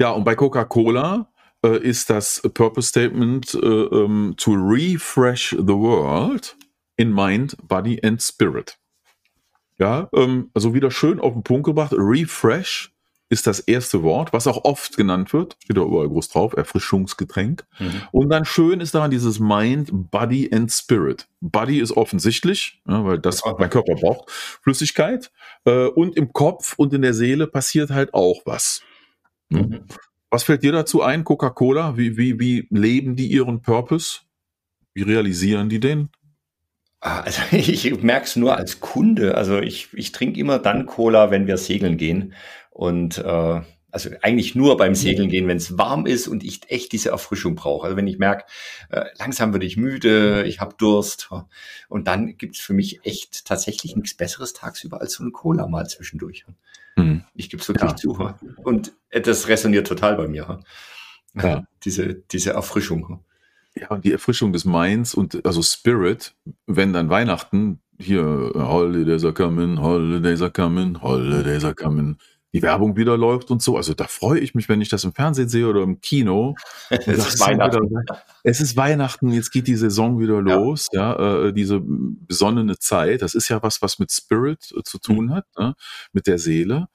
ja, 0.00 0.10
und 0.10 0.24
bei 0.24 0.34
Coca-Cola 0.34 1.30
äh, 1.64 1.78
ist 1.78 2.10
das 2.10 2.40
Purpose 2.54 2.88
Statement 2.88 3.54
äh, 3.54 3.66
ähm, 3.66 4.34
to 4.36 4.52
refresh 4.52 5.50
the 5.50 5.74
world 5.74 6.56
in 6.96 7.12
mind, 7.12 7.56
body 7.66 8.00
and 8.02 8.22
spirit. 8.22 8.78
Ja, 9.80 10.10
ähm, 10.14 10.50
also 10.52 10.74
wieder 10.74 10.90
schön 10.90 11.18
auf 11.18 11.32
den 11.32 11.42
Punkt 11.42 11.64
gebracht. 11.64 11.92
Refresh 11.96 12.92
ist 13.30 13.46
das 13.46 13.60
erste 13.60 14.02
Wort, 14.02 14.32
was 14.32 14.46
auch 14.46 14.64
oft 14.64 14.96
genannt 14.96 15.32
wird, 15.32 15.56
steht 15.62 15.76
da 15.76 15.82
überall 15.82 16.08
groß 16.08 16.28
drauf, 16.28 16.52
Erfrischungsgetränk. 16.52 17.64
Mhm. 17.78 18.02
Und 18.10 18.28
dann 18.28 18.44
schön 18.44 18.80
ist 18.80 18.94
daran 18.94 19.10
dieses 19.10 19.38
Mind, 19.38 19.90
Body 19.92 20.50
and 20.52 20.70
Spirit. 20.70 21.28
Body 21.40 21.78
ist 21.78 21.96
offensichtlich, 21.96 22.82
ja, 22.86 23.04
weil 23.04 23.18
das 23.20 23.42
okay. 23.42 23.56
mein 23.58 23.70
Körper 23.70 23.94
braucht 23.94 24.30
Flüssigkeit. 24.30 25.30
Äh, 25.64 25.86
und 25.86 26.16
im 26.16 26.32
Kopf 26.32 26.74
und 26.76 26.92
in 26.92 27.02
der 27.02 27.14
Seele 27.14 27.46
passiert 27.46 27.90
halt 27.90 28.12
auch 28.12 28.42
was. 28.44 28.82
Hm? 29.50 29.60
Mhm. 29.60 29.80
Was 30.28 30.42
fällt 30.42 30.62
dir 30.62 30.72
dazu 30.72 31.02
ein, 31.02 31.24
Coca-Cola? 31.24 31.96
Wie, 31.96 32.16
wie, 32.16 32.38
wie 32.38 32.66
leben 32.70 33.16
die 33.16 33.28
ihren 33.28 33.62
Purpose? 33.62 34.20
Wie 34.92 35.02
realisieren 35.02 35.68
die 35.68 35.80
den? 35.80 36.10
Ah, 37.00 37.20
also 37.20 37.42
ich 37.50 38.02
merke 38.02 38.26
es 38.26 38.36
nur 38.36 38.56
als 38.56 38.80
Kunde. 38.80 39.34
Also 39.34 39.58
ich, 39.58 39.88
ich 39.92 40.12
trinke 40.12 40.38
immer 40.38 40.58
dann 40.58 40.86
Cola, 40.86 41.30
wenn 41.30 41.46
wir 41.46 41.56
segeln 41.56 41.96
gehen. 41.96 42.34
Und 42.70 43.18
äh, 43.18 43.60
also 43.92 44.10
eigentlich 44.22 44.54
nur 44.54 44.76
beim 44.76 44.94
Segeln 44.94 45.28
gehen, 45.28 45.48
wenn 45.48 45.56
es 45.56 45.76
warm 45.76 46.06
ist 46.06 46.28
und 46.28 46.44
ich 46.44 46.60
echt 46.70 46.92
diese 46.92 47.10
Erfrischung 47.10 47.54
brauche. 47.56 47.84
Also 47.84 47.96
wenn 47.96 48.06
ich 48.06 48.18
merke, 48.18 48.44
äh, 48.90 49.06
langsam 49.18 49.52
werde 49.52 49.66
ich 49.66 49.76
müde, 49.76 50.44
ich 50.44 50.60
habe 50.60 50.74
Durst. 50.78 51.30
Und 51.88 52.06
dann 52.06 52.36
gibt 52.36 52.56
es 52.56 52.62
für 52.62 52.72
mich 52.72 53.04
echt 53.04 53.44
tatsächlich 53.46 53.96
nichts 53.96 54.14
Besseres 54.14 54.52
tagsüber 54.52 55.00
als 55.00 55.14
so 55.14 55.22
eine 55.22 55.32
Cola 55.32 55.66
mal 55.66 55.88
zwischendurch. 55.88 56.44
Mhm. 56.96 57.24
Ich 57.34 57.50
gebe 57.50 57.62
es 57.62 57.68
wirklich 57.68 57.90
ja. 57.90 57.96
zu. 57.96 58.32
Und 58.62 58.92
das 59.10 59.48
resoniert 59.48 59.86
total 59.86 60.16
bei 60.16 60.28
mir. 60.28 60.60
Ja. 61.34 61.64
Diese, 61.84 62.14
diese 62.14 62.50
Erfrischung. 62.50 63.24
Ja, 63.74 63.88
und 63.88 64.04
die 64.04 64.12
Erfrischung 64.12 64.52
des 64.52 64.64
Minds 64.64 65.14
und 65.14 65.44
also 65.46 65.62
Spirit, 65.62 66.34
wenn 66.66 66.92
dann 66.92 67.08
Weihnachten, 67.08 67.80
hier 67.98 68.52
Holidays 68.54 69.24
are 69.24 69.34
coming, 69.34 69.80
Holidays 69.80 70.42
are 70.42 70.50
coming, 70.50 71.00
Holidays 71.00 71.64
are 71.64 71.74
coming 71.74 72.16
die 72.52 72.62
Werbung 72.62 72.96
wieder 72.96 73.16
läuft 73.16 73.50
und 73.50 73.62
so. 73.62 73.76
Also 73.76 73.94
da 73.94 74.06
freue 74.06 74.40
ich 74.40 74.54
mich, 74.54 74.68
wenn 74.68 74.80
ich 74.80 74.88
das 74.88 75.04
im 75.04 75.12
Fernsehen 75.12 75.48
sehe 75.48 75.68
oder 75.68 75.82
im 75.82 76.00
Kino. 76.00 76.56
es 76.90 77.06
ist 77.06 77.40
Weihnachten. 77.40 77.88
Wieder, 77.88 78.22
es 78.42 78.60
ist 78.60 78.76
Weihnachten, 78.76 79.30
jetzt 79.30 79.50
geht 79.50 79.66
die 79.66 79.76
Saison 79.76 80.18
wieder 80.18 80.40
los, 80.40 80.88
ja, 80.92 81.18
ja 81.18 81.46
äh, 81.46 81.52
diese 81.52 81.80
besonnene 81.80 82.78
Zeit. 82.78 83.22
Das 83.22 83.34
ist 83.34 83.48
ja 83.48 83.62
was, 83.62 83.82
was 83.82 83.98
mit 83.98 84.10
Spirit 84.10 84.72
äh, 84.76 84.82
zu 84.82 84.98
tun 84.98 85.26
mhm. 85.26 85.34
hat, 85.34 85.46
ne? 85.56 85.74
mit 86.12 86.26
der 86.26 86.38
Seele. 86.38 86.88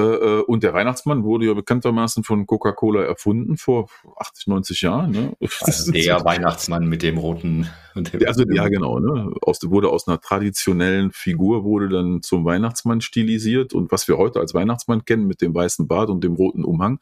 Äh, 0.00 0.14
äh, 0.14 0.42
und 0.42 0.62
der 0.62 0.72
Weihnachtsmann 0.72 1.24
wurde 1.24 1.46
ja 1.46 1.54
bekanntermaßen 1.54 2.24
von 2.24 2.46
Coca-Cola 2.46 3.02
erfunden 3.04 3.56
vor 3.56 3.88
80, 4.16 4.46
90 4.46 4.80
Jahren. 4.80 5.10
Ne? 5.10 5.32
Also 5.60 5.92
der 5.92 6.24
Weihnachtsmann 6.24 6.86
mit 6.86 7.02
dem 7.02 7.18
roten. 7.18 7.68
Dem 7.94 8.26
also 8.26 8.44
ja, 8.50 8.68
genau. 8.68 8.98
Ne? 8.98 9.32
Aus, 9.42 9.58
wurde 9.64 9.90
aus 9.90 10.08
einer 10.08 10.20
traditionellen 10.20 11.10
Figur 11.12 11.64
wurde 11.64 11.88
dann 11.88 12.22
zum 12.22 12.44
Weihnachtsmann 12.44 13.00
stilisiert 13.00 13.74
und 13.74 13.92
was 13.92 14.08
wir 14.08 14.16
heute 14.16 14.40
als 14.40 14.54
Weihnachtsmann 14.54 15.04
kennen 15.04 15.26
mit 15.26 15.42
dem 15.42 15.54
weißen 15.54 15.86
Bart 15.86 16.08
und 16.08 16.24
dem 16.24 16.34
roten 16.34 16.64
Umhang, 16.64 16.98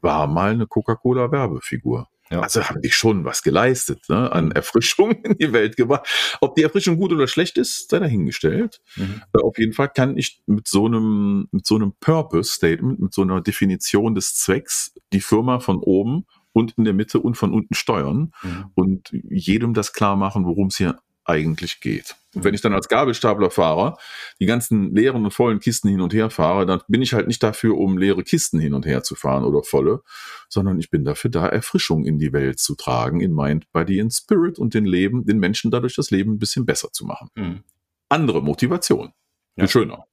war 0.00 0.26
mal 0.26 0.50
eine 0.50 0.66
Coca-Cola-Werbefigur. 0.66 2.08
Ja. 2.34 2.40
Also 2.40 2.64
haben 2.64 2.82
die 2.82 2.90
schon 2.90 3.24
was 3.24 3.42
geleistet, 3.42 4.08
ne, 4.08 4.30
an 4.32 4.50
Erfrischung 4.50 5.12
in 5.24 5.38
die 5.38 5.52
Welt 5.52 5.76
gebracht. 5.76 6.06
Ob 6.40 6.56
die 6.56 6.62
Erfrischung 6.62 6.98
gut 6.98 7.12
oder 7.12 7.28
schlecht 7.28 7.58
ist, 7.58 7.90
sei 7.90 8.00
dahingestellt. 8.00 8.80
Mhm. 8.96 9.22
Äh, 9.32 9.42
auf 9.42 9.56
jeden 9.58 9.72
Fall 9.72 9.88
kann 9.88 10.18
ich 10.18 10.42
mit 10.46 10.66
so 10.66 10.86
einem, 10.86 11.48
mit 11.52 11.66
so 11.66 11.76
einem 11.76 11.92
Purpose-Statement, 12.00 12.98
mit 12.98 13.14
so 13.14 13.22
einer 13.22 13.40
Definition 13.40 14.14
des 14.14 14.34
Zwecks 14.34 14.92
die 15.12 15.20
Firma 15.20 15.60
von 15.60 15.78
oben 15.78 16.26
und 16.52 16.72
in 16.76 16.84
der 16.84 16.94
Mitte 16.94 17.20
und 17.20 17.36
von 17.36 17.52
unten 17.52 17.74
steuern 17.74 18.32
mhm. 18.42 18.64
und 18.74 19.10
jedem 19.12 19.74
das 19.74 19.92
klar 19.92 20.16
machen, 20.16 20.44
worum 20.44 20.68
es 20.68 20.76
hier 20.76 20.98
eigentlich 21.24 21.80
geht. 21.80 22.16
Und 22.34 22.44
wenn 22.44 22.54
ich 22.54 22.60
dann 22.60 22.72
als 22.72 22.88
Gabelstaplerfahrer 22.88 23.96
die 24.40 24.46
ganzen 24.46 24.94
leeren 24.94 25.24
und 25.24 25.32
vollen 25.32 25.60
Kisten 25.60 25.88
hin 25.88 26.00
und 26.00 26.12
her 26.12 26.30
fahre, 26.30 26.66
dann 26.66 26.80
bin 26.88 27.02
ich 27.02 27.14
halt 27.14 27.26
nicht 27.26 27.42
dafür, 27.42 27.76
um 27.76 27.98
leere 27.98 28.22
Kisten 28.22 28.58
hin 28.58 28.74
und 28.74 28.86
her 28.86 29.02
zu 29.02 29.14
fahren 29.14 29.44
oder 29.44 29.62
volle, 29.62 30.02
sondern 30.48 30.78
ich 30.78 30.90
bin 30.90 31.04
dafür 31.04 31.30
da, 31.30 31.46
Erfrischung 31.48 32.04
in 32.04 32.18
die 32.18 32.32
Welt 32.32 32.58
zu 32.58 32.74
tragen, 32.74 33.20
in 33.20 33.34
Mind, 33.34 33.70
Body 33.72 34.00
and 34.00 34.12
Spirit 34.12 34.58
und 34.58 34.74
den 34.74 34.86
Leben, 34.86 35.24
den 35.24 35.38
Menschen 35.38 35.70
dadurch 35.70 35.94
das 35.94 36.10
Leben 36.10 36.34
ein 36.34 36.38
bisschen 36.38 36.66
besser 36.66 36.90
zu 36.92 37.04
machen. 37.04 37.28
Mhm. 37.34 37.62
Andere 38.08 38.42
Motivation. 38.42 39.12
Ja. 39.56 39.68
schöner. 39.68 40.06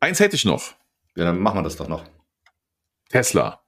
Eins 0.00 0.20
hätte 0.20 0.36
ich 0.36 0.44
noch. 0.44 0.74
Ja, 1.16 1.24
dann 1.24 1.38
machen 1.38 1.58
wir 1.58 1.62
das 1.62 1.76
doch 1.76 1.88
noch. 1.88 2.04
Tesla. 3.08 3.62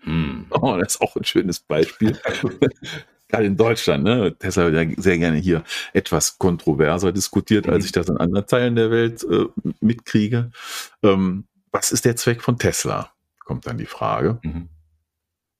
Hm. 0.00 0.46
Oh, 0.50 0.76
das 0.78 0.96
ist 0.96 1.00
auch 1.00 1.16
ein 1.16 1.24
schönes 1.24 1.60
Beispiel. 1.60 2.18
gerade 3.34 3.46
in 3.46 3.56
Deutschland, 3.56 4.04
ne? 4.04 4.36
Tesla 4.38 4.70
wird 4.70 4.90
ja 4.90 5.02
sehr 5.02 5.18
gerne 5.18 5.38
hier 5.38 5.64
etwas 5.92 6.38
kontroverser 6.38 7.12
diskutiert, 7.12 7.68
als 7.68 7.84
mhm. 7.84 7.86
ich 7.86 7.92
das 7.92 8.08
in 8.08 8.16
anderen 8.16 8.46
Teilen 8.46 8.76
der 8.76 8.90
Welt 8.90 9.24
äh, 9.24 9.46
mitkriege. 9.80 10.50
Ähm, 11.02 11.44
was 11.72 11.92
ist 11.92 12.04
der 12.04 12.16
Zweck 12.16 12.42
von 12.42 12.58
Tesla? 12.58 13.10
Kommt 13.40 13.66
dann 13.66 13.78
die 13.78 13.86
Frage. 13.86 14.38
Mhm. 14.42 14.68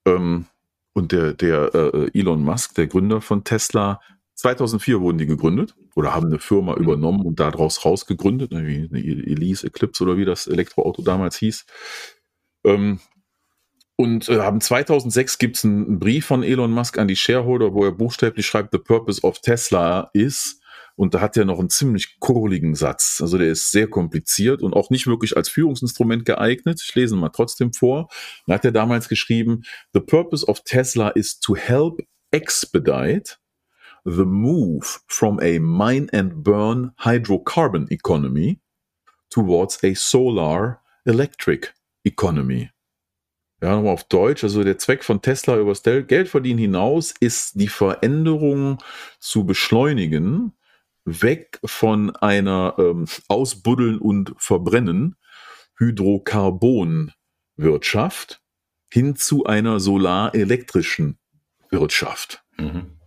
Ähm, 0.07 0.47
und 0.93 1.13
der, 1.13 1.33
der 1.33 1.75
äh, 1.75 2.19
Elon 2.19 2.43
Musk, 2.43 2.75
der 2.77 2.87
Gründer 2.87 3.21
von 3.21 3.43
Tesla, 3.43 4.01
2004 4.37 5.01
wurden 5.01 5.19
die 5.19 5.27
gegründet 5.27 5.75
oder 5.95 6.15
haben 6.15 6.27
eine 6.27 6.39
Firma 6.39 6.77
mhm. 6.77 6.83
übernommen 6.83 7.23
und 7.23 7.41
daraus 7.41 7.85
rausgegründet, 7.85 8.53
ne, 8.53 8.67
wie 8.67 8.89
eine 8.89 9.01
Elise 9.01 9.67
Eclipse 9.67 10.05
oder 10.05 10.17
wie 10.17 10.25
das 10.25 10.47
Elektroauto 10.47 11.03
damals 11.03 11.37
hieß. 11.37 11.67
Ähm, 12.65 13.01
und 13.97 14.29
äh, 14.29 14.41
haben 14.41 14.61
2006 14.61 15.39
gibt 15.39 15.57
es 15.57 15.65
einen 15.65 15.99
Brief 15.99 16.27
von 16.27 16.43
Elon 16.43 16.73
Musk 16.73 16.99
an 16.99 17.09
die 17.09 17.17
Shareholder, 17.17 17.75
wo 17.75 17.85
er 17.85 17.93
buchstäblich 17.93 18.47
schreibt, 18.47 18.73
the 18.73 18.79
purpose 18.79 19.23
of 19.23 19.41
Tesla 19.41 20.11
is. 20.13 20.61
Und 20.97 21.15
da 21.15 21.21
hat 21.21 21.37
er 21.37 21.45
noch 21.45 21.59
einen 21.59 21.71
ziemlich 21.71 22.21
kurligen 22.21 22.77
Satz. 22.77 23.19
Also 23.21 23.37
der 23.37 23.49
ist 23.49 23.73
sehr 23.73 23.89
kompliziert 23.89 24.63
und 24.63 24.75
auch 24.75 24.91
nicht 24.91 25.09
wirklich 25.09 25.37
als 25.37 25.49
Führungsinstrument 25.49 26.25
geeignet. 26.25 26.81
Ich 26.85 26.95
lese 26.95 27.17
ihn 27.17 27.21
mal 27.21 27.31
trotzdem 27.31 27.73
vor. 27.73 28.09
Da 28.47 28.55
hat 28.55 28.65
er 28.65 28.71
damals 28.73 29.09
geschrieben, 29.09 29.65
the 29.93 30.01
purpose 30.01 30.47
of 30.47 30.63
Tesla 30.63 31.09
is 31.09 31.41
to 31.41 31.57
help 31.57 32.01
expedite 32.31 33.39
the 34.05 34.25
move 34.25 35.01
from 35.09 35.41
a 35.41 35.59
mine 35.59 36.09
and 36.13 36.45
burn 36.45 36.93
hydrocarbon 36.99 37.91
economy 37.91 38.61
towards 39.31 39.83
a 39.83 39.95
solar 39.95 40.81
electric 41.07 41.75
economy. 42.05 42.74
Ja, 43.65 43.77
nochmal 43.77 43.95
auf 43.95 44.05
Deutsch. 44.05 44.45
Also 44.45 44.63
der 44.63 44.77
Zweck 44.77 45.03
von 45.05 45.23
Tesla 45.23 45.57
übers 45.57 45.83
Geldverdienen 45.83 46.59
hinaus 46.59 47.15
ist 47.19 47.59
die 47.59 47.69
Veränderung 47.69 48.77
zu 49.21 49.47
beschleunigen, 49.47 50.53
weg 51.07 51.61
von 51.65 52.15
einer 52.15 52.75
ähm, 52.77 53.07
Ausbuddeln 53.29 53.97
und 53.97 54.35
Verbrennen 54.37 55.17
Hydrokarbonwirtschaft 55.79 58.43
hin 58.91 59.17
zu 59.17 59.47
einer 59.47 59.81
solarelektrischen 59.81 61.17
Wirtschaft. 61.71 62.45
Mhm. 62.59 62.99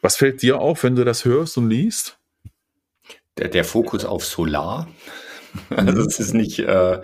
Was 0.00 0.16
fällt 0.16 0.42
dir 0.42 0.58
auf, 0.58 0.82
wenn 0.82 0.96
du 0.96 1.04
das 1.04 1.24
hörst 1.24 1.56
und 1.56 1.70
liest? 1.70 2.18
Der, 3.38 3.46
der 3.46 3.62
Fokus 3.62 4.04
auf 4.04 4.24
Solar. 4.24 4.88
Also 5.70 6.02
es 6.02 6.20
ist 6.20 6.34
nicht, 6.34 6.58
äh, 6.58 7.00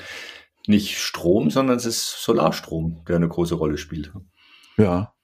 nicht 0.67 0.99
Strom, 0.99 1.51
sondern 1.51 1.77
es 1.77 1.87
ist 1.87 2.23
Solarstrom, 2.23 3.05
der 3.09 3.17
eine 3.17 3.29
große 3.29 3.55
Rolle 3.55 3.79
spielt. 3.79 4.13
Ja. 4.77 5.15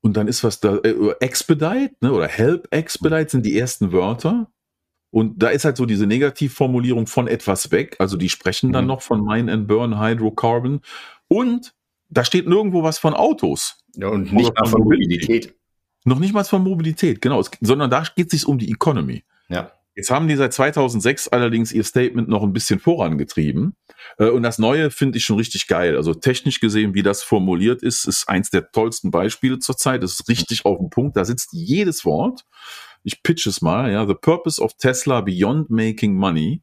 Und 0.00 0.16
dann 0.16 0.28
ist 0.28 0.42
was 0.42 0.60
da, 0.60 0.76
äh, 0.78 1.14
Expedite, 1.20 1.94
ne, 2.00 2.12
oder 2.12 2.26
Help 2.26 2.68
Expedite 2.70 3.30
sind 3.30 3.46
die 3.46 3.56
ersten 3.58 3.92
Wörter. 3.92 4.50
Und 5.10 5.42
da 5.42 5.48
ist 5.48 5.64
halt 5.64 5.76
so 5.76 5.86
diese 5.86 6.06
Negativformulierung 6.06 7.06
von 7.06 7.28
etwas 7.28 7.70
weg. 7.70 7.96
Also 7.98 8.16
die 8.16 8.28
sprechen 8.28 8.72
dann 8.72 8.84
mhm. 8.84 8.88
noch 8.88 9.02
von 9.02 9.22
Mine 9.22 9.52
and 9.52 9.68
Burn 9.68 10.00
Hydrocarbon. 10.00 10.80
Und 11.28 11.74
da 12.08 12.24
steht 12.24 12.48
nirgendwo 12.48 12.82
was 12.82 12.98
von 12.98 13.14
Autos. 13.14 13.78
Ja, 13.94 14.08
und 14.08 14.32
nicht 14.32 14.54
mal 14.54 14.66
von 14.66 14.82
Mobilität. 14.82 15.28
Mobilität. 15.28 15.56
Noch 16.04 16.18
nicht 16.18 16.34
mal 16.34 16.44
von 16.44 16.62
Mobilität, 16.62 17.20
genau. 17.20 17.40
Es, 17.40 17.50
sondern 17.60 17.90
da 17.90 18.02
geht 18.16 18.32
es 18.32 18.40
sich 18.40 18.48
um 18.48 18.58
die 18.58 18.70
Economy. 18.70 19.22
Ja. 19.48 19.70
Jetzt 19.94 20.10
haben 20.10 20.26
die 20.26 20.36
seit 20.36 20.54
2006 20.54 21.28
allerdings 21.28 21.70
ihr 21.70 21.84
Statement 21.84 22.28
noch 22.28 22.42
ein 22.42 22.54
bisschen 22.54 22.78
vorangetrieben. 22.78 23.76
Äh, 24.18 24.30
und 24.30 24.42
das 24.42 24.58
Neue 24.58 24.90
finde 24.90 25.18
ich 25.18 25.24
schon 25.24 25.36
richtig 25.36 25.66
geil. 25.66 25.96
Also 25.96 26.14
technisch 26.14 26.60
gesehen, 26.60 26.94
wie 26.94 27.02
das 27.02 27.22
formuliert 27.22 27.82
ist, 27.82 28.06
ist 28.06 28.28
eins 28.28 28.50
der 28.50 28.70
tollsten 28.70 29.10
Beispiele 29.10 29.58
zurzeit. 29.58 30.02
Das 30.02 30.12
ist 30.12 30.28
richtig 30.28 30.64
auf 30.64 30.78
dem 30.78 30.88
Punkt. 30.88 31.16
Da 31.16 31.24
sitzt 31.24 31.50
jedes 31.52 32.04
Wort. 32.04 32.44
Ich 33.04 33.22
pitch 33.22 33.46
es 33.46 33.60
mal. 33.60 33.92
Ja, 33.92 34.06
the 34.06 34.14
purpose 34.14 34.62
of 34.62 34.74
Tesla 34.78 35.20
beyond 35.20 35.68
making 35.68 36.14
money 36.14 36.62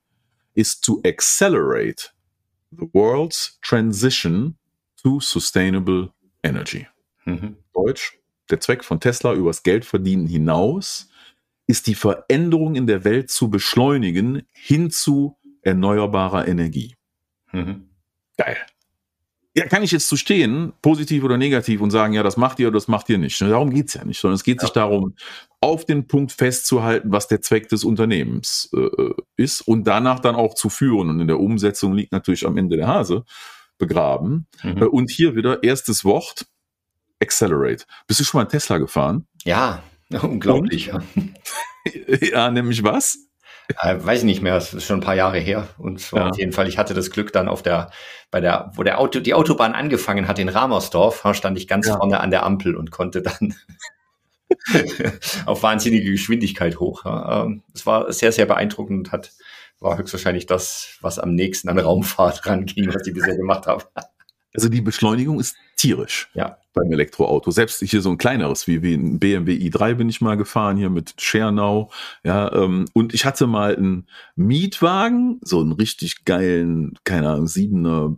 is 0.56 0.80
to 0.82 1.00
accelerate 1.06 2.12
the 2.72 2.88
world's 2.94 3.60
transition 3.62 4.58
to 5.04 5.20
sustainable 5.20 6.14
energy. 6.44 6.88
Mhm. 7.26 7.58
Deutsch. 7.74 8.18
Der 8.50 8.60
Zweck 8.60 8.84
von 8.84 9.00
Tesla 9.00 9.34
übers 9.34 9.62
Geldverdienen 9.62 10.26
hinaus 10.26 11.09
ist 11.70 11.86
die 11.86 11.94
Veränderung 11.94 12.74
in 12.74 12.88
der 12.88 13.04
Welt 13.04 13.30
zu 13.30 13.52
beschleunigen 13.52 14.42
hin 14.52 14.90
zu 14.90 15.38
erneuerbarer 15.62 16.48
Energie. 16.48 16.96
Mhm. 17.52 17.90
Geil. 18.38 18.58
Ja, 19.56 19.68
kann 19.68 19.84
ich 19.84 19.92
jetzt 19.92 20.08
zu 20.08 20.18
stehen, 20.18 20.74
positiv 20.82 21.24
oder 21.24 21.38
negativ, 21.38 21.80
und 21.82 21.92
sagen, 21.92 22.14
ja, 22.14 22.24
das 22.24 22.38
macht 22.38 22.58
ihr 22.60 22.70
oder 22.70 22.78
das 22.78 22.88
macht 22.88 23.08
ihr 23.10 23.20
nicht. 23.20 23.40
Darum 23.40 23.70
geht 23.70 23.90
es 23.90 23.94
ja 23.94 24.04
nicht, 24.04 24.20
sondern 24.20 24.36
es 24.36 24.44
geht 24.44 24.58
ja. 24.58 24.62
sich 24.62 24.72
darum, 24.72 25.16
auf 25.62 25.86
den 25.86 26.08
Punkt 26.08 26.32
festzuhalten, 26.32 27.12
was 27.12 27.28
der 27.28 27.42
Zweck 27.42 27.70
des 27.70 27.84
Unternehmens 27.84 28.72
äh, 28.76 29.14
ist 29.38 29.62
und 29.62 29.84
danach 29.84 30.22
dann 30.22 30.34
auch 30.34 30.56
zu 30.56 30.70
führen. 30.70 31.12
Und 31.12 31.20
in 31.20 31.28
der 31.28 31.40
Umsetzung 31.40 31.94
liegt 31.94 32.12
natürlich 32.12 32.48
am 32.48 32.58
Ende 32.58 32.78
der 32.78 32.88
Hase 32.88 33.26
begraben. 33.78 34.48
Mhm. 34.64 34.78
Äh, 34.78 34.86
und 34.86 35.12
hier 35.12 35.36
wieder 35.36 35.62
erstes 35.62 36.04
Wort, 36.04 36.48
Accelerate. 37.22 37.86
Bist 38.08 38.20
du 38.20 38.24
schon 38.24 38.40
mal 38.40 38.44
einen 38.46 38.50
Tesla 38.50 38.80
gefahren? 38.80 39.28
Ja, 39.44 39.84
unglaublich. 40.22 40.88
Ja. 40.88 41.00
ja, 42.22 42.52
nämlich 42.52 42.84
was? 42.84 43.30
Äh, 43.82 43.98
weiß 44.00 44.20
ich 44.20 44.26
nicht 44.26 44.42
mehr, 44.42 44.58
es 44.58 44.74
ist 44.74 44.86
schon 44.86 44.98
ein 44.98 45.04
paar 45.04 45.16
Jahre 45.16 45.40
her. 45.40 45.68
Und 45.78 46.00
zwar 46.00 46.22
ja. 46.22 46.30
auf 46.30 46.38
jeden 46.38 46.52
Fall, 46.52 46.68
ich 46.68 46.78
hatte 46.78 46.94
das 46.94 47.12
Glück 47.12 47.32
dann 47.32 47.48
auf 47.48 47.62
der, 47.62 47.92
bei 48.32 48.42
der, 48.42 48.72
wo 48.74 48.84
der 48.84 49.00
Auto, 49.00 49.20
die 49.20 49.36
Autobahn 49.36 49.74
angefangen 49.74 50.28
hat 50.28 50.40
in 50.40 50.50
Ramersdorf, 50.50 51.24
stand 51.34 51.58
ich 51.58 51.68
ganz 51.68 51.88
ja. 51.88 51.98
vorne 51.98 52.20
an 52.20 52.32
der 52.32 52.44
Ampel 52.44 52.76
und 52.76 52.90
konnte 52.90 53.22
dann 53.22 53.54
auf 55.46 55.62
wahnsinnige 55.62 56.12
Geschwindigkeit 56.12 56.80
hoch. 56.80 57.04
Ähm, 57.06 57.62
es 57.74 57.86
war 57.86 58.12
sehr, 58.12 58.32
sehr 58.32 58.48
beeindruckend 58.48 59.08
und 59.08 59.12
hat, 59.12 59.34
war 59.80 60.00
höchstwahrscheinlich 60.00 60.48
das, 60.48 60.98
was 61.02 61.20
am 61.20 61.36
nächsten 61.36 61.70
an 61.70 61.78
Raumfahrt 61.78 62.48
ranging, 62.48 62.92
was 62.94 63.06
ich 63.06 63.14
bisher 63.14 63.38
gemacht 63.38 63.68
habe. 63.68 63.86
Also 64.60 64.68
die 64.68 64.82
Beschleunigung 64.82 65.40
ist 65.40 65.56
tierisch 65.78 66.30
ja. 66.34 66.58
beim 66.74 66.92
Elektroauto. 66.92 67.50
Selbst 67.50 67.80
hier 67.82 68.02
so 68.02 68.10
ein 68.10 68.18
kleineres 68.18 68.68
wie, 68.68 68.84
wie 68.84 68.94
ein 68.94 69.18
BMW 69.18 69.54
i3 69.54 69.94
bin 69.94 70.10
ich 70.10 70.20
mal 70.20 70.36
gefahren 70.36 70.76
hier 70.76 70.90
mit 70.90 71.14
Schernau. 71.18 71.90
Ja, 72.26 72.52
ähm, 72.52 72.84
und 72.92 73.14
ich 73.14 73.24
hatte 73.24 73.48
mal 73.48 73.78
einen 73.78 74.10
Mietwagen, 74.36 75.40
so 75.44 75.62
einen 75.62 75.72
richtig 75.72 76.26
geilen, 76.26 77.00
keine 77.06 77.30
Ahnung, 77.30 77.48
siebener 77.48 78.18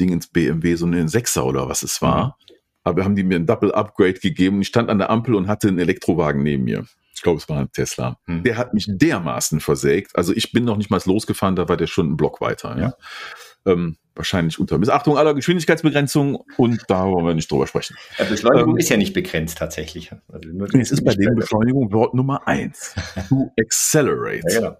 Ding 0.00 0.10
ins 0.10 0.26
BMW, 0.26 0.74
so 0.74 0.84
einen 0.84 1.06
Sechser 1.06 1.46
oder 1.46 1.68
was 1.68 1.84
es 1.84 2.02
war. 2.02 2.26
Mhm. 2.26 2.56
Aber 2.82 3.04
haben 3.04 3.14
die 3.14 3.22
mir 3.22 3.36
ein 3.36 3.46
Double 3.46 3.70
Upgrade 3.70 4.14
gegeben. 4.14 4.60
Ich 4.60 4.66
stand 4.66 4.90
an 4.90 4.98
der 4.98 5.10
Ampel 5.10 5.36
und 5.36 5.46
hatte 5.46 5.68
einen 5.68 5.78
Elektrowagen 5.78 6.42
neben 6.42 6.64
mir. 6.64 6.86
ich 7.14 7.22
glaube, 7.22 7.38
es 7.38 7.48
war 7.48 7.60
ein 7.60 7.70
Tesla, 7.70 8.18
hm. 8.24 8.42
der 8.42 8.56
hat 8.56 8.74
mich 8.74 8.86
dermaßen 8.88 9.60
versägt. 9.60 10.16
Also 10.16 10.32
ich 10.32 10.50
bin 10.50 10.64
noch 10.64 10.76
nicht 10.76 10.90
mal 10.90 11.00
losgefahren, 11.04 11.54
da 11.54 11.68
war 11.68 11.76
der 11.76 11.86
schon 11.86 12.06
einen 12.06 12.16
Block 12.16 12.40
weiter. 12.40 12.76
Ja. 12.76 12.82
ja. 12.82 12.94
Ähm, 13.68 13.96
wahrscheinlich 14.18 14.58
unter 14.58 14.78
Missachtung 14.78 15.16
aller 15.16 15.32
Geschwindigkeitsbegrenzungen 15.32 16.38
und 16.56 16.82
da 16.88 17.06
wollen 17.06 17.24
wir 17.24 17.34
nicht 17.34 17.50
drüber 17.50 17.66
sprechen. 17.66 17.96
Ja, 18.18 18.24
Beschleunigung 18.24 18.72
ähm, 18.72 18.78
ist 18.78 18.88
ja 18.88 18.96
nicht 18.96 19.14
begrenzt 19.14 19.58
tatsächlich. 19.58 20.10
Also 20.28 20.48
es 20.78 20.90
ist 20.90 21.04
bei 21.04 21.14
dem 21.14 21.36
Beschleunigung 21.36 21.92
Wort 21.92 22.14
Nummer 22.14 22.46
eins. 22.46 22.94
to 23.28 23.52
accelerate. 23.58 24.42
Ja, 24.48 24.60
genau. 24.60 24.76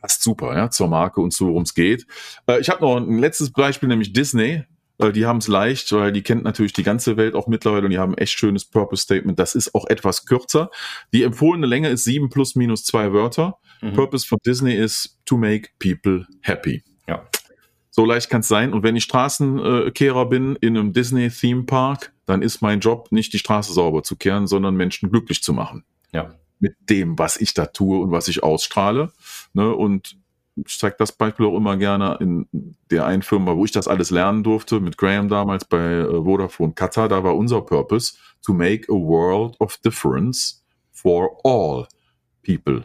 Passt 0.00 0.22
super, 0.22 0.56
ja, 0.56 0.70
zur 0.70 0.86
Marke 0.86 1.20
und 1.20 1.34
so, 1.34 1.48
worum 1.48 1.64
es 1.64 1.74
geht. 1.74 2.06
Äh, 2.46 2.60
ich 2.60 2.70
habe 2.70 2.82
noch 2.82 2.96
ein 2.96 3.18
letztes 3.18 3.50
Beispiel, 3.50 3.88
nämlich 3.88 4.12
Disney. 4.12 4.62
Äh, 4.98 5.12
die 5.12 5.26
haben 5.26 5.38
es 5.38 5.48
leicht, 5.48 5.90
weil 5.92 6.12
die 6.12 6.22
kennt 6.22 6.44
natürlich 6.44 6.72
die 6.72 6.84
ganze 6.84 7.16
Welt 7.16 7.34
auch 7.34 7.48
mittlerweile 7.48 7.84
und 7.84 7.90
die 7.90 7.98
haben 7.98 8.14
ein 8.14 8.18
echt 8.18 8.38
schönes 8.38 8.64
Purpose 8.64 9.02
Statement. 9.02 9.38
Das 9.38 9.56
ist 9.56 9.74
auch 9.74 9.86
etwas 9.88 10.26
kürzer. 10.26 10.70
Die 11.12 11.24
empfohlene 11.24 11.66
Länge 11.66 11.88
ist 11.88 12.04
sieben 12.04 12.28
plus 12.30 12.54
minus 12.54 12.84
zwei 12.84 13.12
Wörter. 13.12 13.58
Mhm. 13.80 13.94
Purpose 13.94 14.26
von 14.26 14.38
Disney 14.46 14.74
ist 14.74 15.18
to 15.24 15.36
make 15.36 15.70
people 15.80 16.26
happy. 16.42 16.84
So 17.98 18.04
leicht 18.04 18.30
kann 18.30 18.42
es 18.42 18.46
sein. 18.46 18.72
Und 18.74 18.84
wenn 18.84 18.94
ich 18.94 19.02
Straßenkehrer 19.02 20.26
bin 20.26 20.54
in 20.60 20.76
einem 20.76 20.92
Disney 20.92 21.30
Theme 21.30 21.64
Park, 21.64 22.12
dann 22.26 22.42
ist 22.42 22.62
mein 22.62 22.78
Job 22.78 23.08
nicht 23.10 23.32
die 23.32 23.40
Straße 23.40 23.72
sauber 23.72 24.04
zu 24.04 24.14
kehren, 24.14 24.46
sondern 24.46 24.76
Menschen 24.76 25.10
glücklich 25.10 25.42
zu 25.42 25.52
machen. 25.52 25.84
Ja. 26.12 26.32
Mit 26.60 26.76
dem, 26.88 27.18
was 27.18 27.36
ich 27.38 27.54
da 27.54 27.66
tue 27.66 27.98
und 27.98 28.12
was 28.12 28.28
ich 28.28 28.44
ausstrahle. 28.44 29.10
Ne? 29.52 29.74
Und 29.74 30.16
ich 30.54 30.78
zeige 30.78 30.94
das 30.96 31.10
Beispiel 31.10 31.46
auch 31.46 31.56
immer 31.56 31.76
gerne 31.76 32.18
in 32.20 32.76
der 32.92 33.04
einen 33.04 33.22
Firma, 33.22 33.56
wo 33.56 33.64
ich 33.64 33.72
das 33.72 33.88
alles 33.88 34.10
lernen 34.10 34.44
durfte, 34.44 34.78
mit 34.78 34.96
Graham 34.96 35.28
damals 35.28 35.64
bei 35.64 35.94
äh, 35.94 36.22
Vodafone 36.22 36.74
Qatar. 36.74 37.08
Da 37.08 37.24
war 37.24 37.34
unser 37.34 37.62
Purpose 37.62 38.14
to 38.46 38.54
make 38.54 38.86
a 38.88 38.94
world 38.94 39.60
of 39.60 39.76
difference 39.78 40.64
for 40.92 41.36
all 41.42 41.88
people 42.44 42.84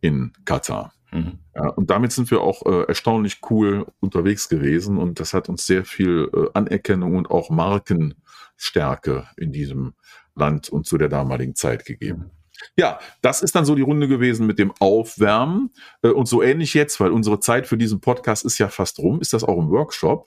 in 0.00 0.32
Qatar. 0.46 0.94
Mhm. 1.14 1.38
Ja, 1.54 1.68
und 1.68 1.90
damit 1.90 2.10
sind 2.10 2.28
wir 2.32 2.40
auch 2.40 2.66
äh, 2.66 2.88
erstaunlich 2.88 3.38
cool 3.48 3.86
unterwegs 4.00 4.48
gewesen 4.48 4.98
und 4.98 5.20
das 5.20 5.32
hat 5.32 5.48
uns 5.48 5.64
sehr 5.64 5.84
viel 5.84 6.28
äh, 6.34 6.46
Anerkennung 6.54 7.14
und 7.14 7.30
auch 7.30 7.50
Markenstärke 7.50 9.28
in 9.36 9.52
diesem 9.52 9.94
Land 10.34 10.68
und 10.68 10.86
zu 10.86 10.98
der 10.98 11.08
damaligen 11.08 11.54
Zeit 11.54 11.84
gegeben. 11.84 12.32
Ja, 12.76 12.98
das 13.22 13.42
ist 13.42 13.54
dann 13.54 13.64
so 13.64 13.76
die 13.76 13.82
Runde 13.82 14.08
gewesen 14.08 14.46
mit 14.46 14.58
dem 14.58 14.72
Aufwärmen. 14.80 15.70
Äh, 16.02 16.08
und 16.08 16.26
so 16.26 16.42
ähnlich 16.42 16.74
jetzt, 16.74 16.98
weil 16.98 17.12
unsere 17.12 17.38
Zeit 17.38 17.68
für 17.68 17.78
diesen 17.78 18.00
Podcast 18.00 18.44
ist 18.44 18.58
ja 18.58 18.68
fast 18.68 18.98
rum, 18.98 19.20
ist 19.20 19.32
das 19.32 19.44
auch 19.44 19.58
im 19.58 19.70
Workshop. 19.70 20.26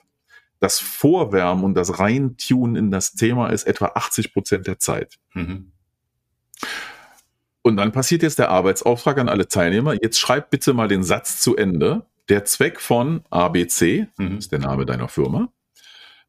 Das 0.60 0.78
Vorwärmen 0.78 1.64
und 1.64 1.74
das 1.74 1.98
Reintunen 1.98 2.76
in 2.76 2.90
das 2.90 3.12
Thema 3.12 3.50
ist 3.50 3.64
etwa 3.64 3.92
80 3.94 4.32
Prozent 4.32 4.66
der 4.66 4.78
Zeit. 4.78 5.18
Mhm. 5.34 5.72
Und 7.62 7.76
dann 7.76 7.92
passiert 7.92 8.22
jetzt 8.22 8.38
der 8.38 8.50
Arbeitsauftrag 8.50 9.18
an 9.18 9.28
alle 9.28 9.48
Teilnehmer. 9.48 9.94
Jetzt 9.94 10.18
schreib 10.18 10.50
bitte 10.50 10.72
mal 10.72 10.88
den 10.88 11.02
Satz 11.02 11.40
zu 11.40 11.56
Ende. 11.56 12.06
Der 12.28 12.44
Zweck 12.44 12.80
von 12.80 13.22
ABC, 13.30 14.06
mhm. 14.18 14.38
ist 14.38 14.52
der 14.52 14.58
Name 14.58 14.84
deiner 14.86 15.08
Firma, 15.08 15.48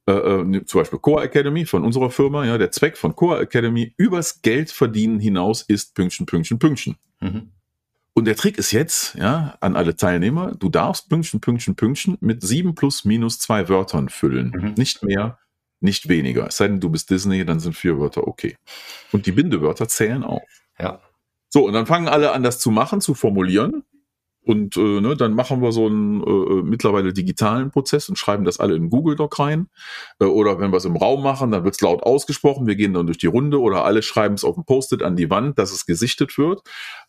äh, 0.08 0.12
äh, 0.12 0.66
zum 0.66 0.82
Beispiel 0.82 1.00
Core 1.00 1.24
Academy 1.24 1.66
von 1.66 1.84
unserer 1.84 2.10
Firma, 2.10 2.46
ja, 2.46 2.58
der 2.58 2.72
Zweck 2.72 2.98
von 2.98 3.16
Core 3.16 3.42
Academy 3.42 3.94
übers 3.98 4.42
Geld 4.42 4.72
verdienen 4.72 5.20
hinaus 5.20 5.62
ist 5.62 5.94
Pünktchen, 5.94 6.26
Pünktchen, 6.26 6.58
Pünktchen. 6.58 6.96
Mhm. 7.20 7.52
Und 8.14 8.26
der 8.26 8.36
Trick 8.36 8.58
ist 8.58 8.72
jetzt, 8.72 9.16
ja, 9.16 9.56
an 9.60 9.76
alle 9.76 9.96
Teilnehmer, 9.96 10.56
du 10.56 10.70
darfst 10.70 11.10
Pünktchen, 11.10 11.42
Pünktchen, 11.42 11.76
Pünktchen 11.76 12.18
mit 12.22 12.42
sieben 12.42 12.76
plus 12.76 13.06
minus 13.06 13.40
zwei 13.40 13.70
Wörtern 13.70 14.10
füllen. 14.10 14.52
Mhm. 14.56 14.74
Nicht 14.78 15.04
mehr, 15.04 15.38
nicht 15.80 16.10
weniger. 16.10 16.48
Es 16.48 16.58
sei 16.58 16.68
denn, 16.70 16.80
du 16.80 16.90
bist 16.90 17.10
Disney, 17.10 17.46
dann 17.46 17.60
sind 17.60 17.76
vier 17.76 18.00
Wörter 18.00 18.28
okay. 18.28 18.58
Und 19.12 19.26
die 19.26 19.32
Bindewörter 19.32 19.88
zählen 19.88 20.24
auch. 20.24 20.42
Ja. 20.80 21.02
So, 21.50 21.66
und 21.66 21.74
dann 21.74 21.86
fangen 21.86 22.08
alle 22.08 22.32
an, 22.32 22.44
das 22.44 22.60
zu 22.60 22.72
machen, 22.72 23.02
zu 23.02 23.14
formulieren. 23.14 23.84
Und 24.50 24.78
äh, 24.78 25.02
ne, 25.02 25.16
dann 25.16 25.34
machen 25.34 25.62
wir 25.62 25.72
so 25.72 25.86
einen 25.86 26.24
äh, 26.24 26.30
äh, 26.30 26.64
mittlerweile 26.64 27.14
digitalen 27.14 27.72
Prozess 27.72 28.10
und 28.10 28.18
schreiben 28.18 28.46
das 28.46 28.60
alle 28.60 28.76
in 28.76 28.90
Google 28.90 29.16
Doc 29.16 29.38
rein. 29.38 29.68
Äh, 30.20 30.26
oder 30.26 30.60
wenn 30.60 30.72
wir 30.72 30.78
es 30.78 30.86
im 30.86 30.96
Raum 30.96 31.22
machen, 31.22 31.52
dann 31.52 31.66
wird 31.66 31.76
es 31.76 31.82
laut 31.82 32.02
ausgesprochen. 32.04 32.66
Wir 32.66 32.76
gehen 32.76 32.94
dann 32.94 33.06
durch 33.06 33.18
die 33.18 33.28
Runde 33.28 33.60
oder 33.60 33.86
alle 33.86 34.02
schreiben 34.02 34.36
es 34.36 34.44
auf 34.44 34.56
dem 34.56 34.66
Post-it 34.66 35.04
an 35.04 35.16
die 35.16 35.30
Wand, 35.30 35.60
dass 35.60 35.72
es 35.72 35.86
gesichtet 35.86 36.38
wird. 36.38 36.62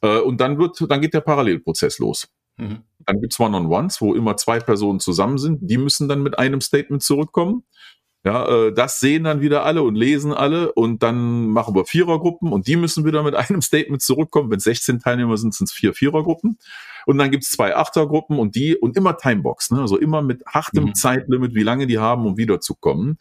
Äh, 0.02 0.18
und 0.18 0.40
dann 0.40 0.58
wird, 0.58 0.84
dann 0.88 1.00
geht 1.00 1.14
der 1.14 1.20
Parallelprozess 1.20 1.98
los. 1.98 2.28
Mhm. 2.58 2.80
Dann 3.06 3.20
gibt's 3.20 3.40
One-on-Ones, 3.40 4.00
wo 4.00 4.14
immer 4.14 4.36
zwei 4.36 4.58
Personen 4.58 5.00
zusammen 5.00 5.38
sind. 5.38 5.60
Die 5.62 5.78
müssen 5.78 6.08
dann 6.08 6.22
mit 6.22 6.38
einem 6.38 6.60
Statement 6.60 7.02
zurückkommen. 7.02 7.64
Ja, 8.24 8.66
äh, 8.66 8.72
das 8.72 9.00
sehen 9.00 9.24
dann 9.24 9.40
wieder 9.40 9.64
alle 9.64 9.82
und 9.82 9.94
lesen 9.94 10.34
alle 10.34 10.72
und 10.72 11.02
dann 11.02 11.48
machen 11.48 11.74
wir 11.74 11.86
Vierergruppen 11.86 12.52
und 12.52 12.66
die 12.66 12.76
müssen 12.76 13.04
wieder 13.06 13.22
mit 13.22 13.34
einem 13.50 13.62
Statement 13.62 14.02
zurückkommen. 14.02 14.50
Wenn 14.50 14.60
16 14.60 15.00
Teilnehmer 15.00 15.36
sind, 15.36 15.54
sind 15.54 15.68
es 15.68 15.72
vier 15.72 15.94
Vierergruppen. 15.94 16.58
Und 17.06 17.16
dann 17.16 17.30
gibt's 17.30 17.50
zwei 17.50 17.74
Achtergruppen 17.74 18.38
und 18.38 18.54
die 18.54 18.76
und 18.76 18.96
immer 18.96 19.16
Timebox, 19.16 19.70
ne? 19.70 19.80
also 19.80 19.98
immer 19.98 20.20
mit 20.20 20.44
hartem 20.46 20.84
mhm. 20.84 20.94
Zeitlimit, 20.94 21.54
wie 21.54 21.62
lange 21.62 21.86
die 21.86 21.98
haben, 21.98 22.26
um 22.26 22.36
wiederzukommen. 22.36 23.18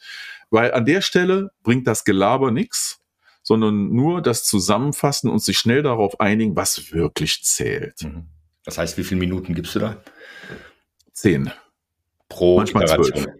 Weil 0.49 0.73
an 0.73 0.85
der 0.85 1.01
Stelle 1.01 1.51
bringt 1.63 1.87
das 1.87 2.03
Gelaber 2.03 2.51
nichts, 2.51 2.99
sondern 3.41 3.93
nur 3.93 4.21
das 4.21 4.43
Zusammenfassen 4.43 5.29
und 5.29 5.41
sich 5.41 5.57
schnell 5.57 5.81
darauf 5.81 6.19
einigen, 6.19 6.57
was 6.57 6.91
wirklich 6.91 7.43
zählt. 7.43 8.03
Mhm. 8.03 8.25
Das 8.65 8.77
heißt, 8.77 8.97
wie 8.97 9.05
viele 9.05 9.19
Minuten 9.19 9.55
gibst 9.55 9.75
du 9.75 9.79
da? 9.79 10.03
Zehn. 11.13 11.51
Pro 12.27 12.57
Manchmal 12.57 12.83
Iteration. 12.83 13.23
zwölf. 13.23 13.38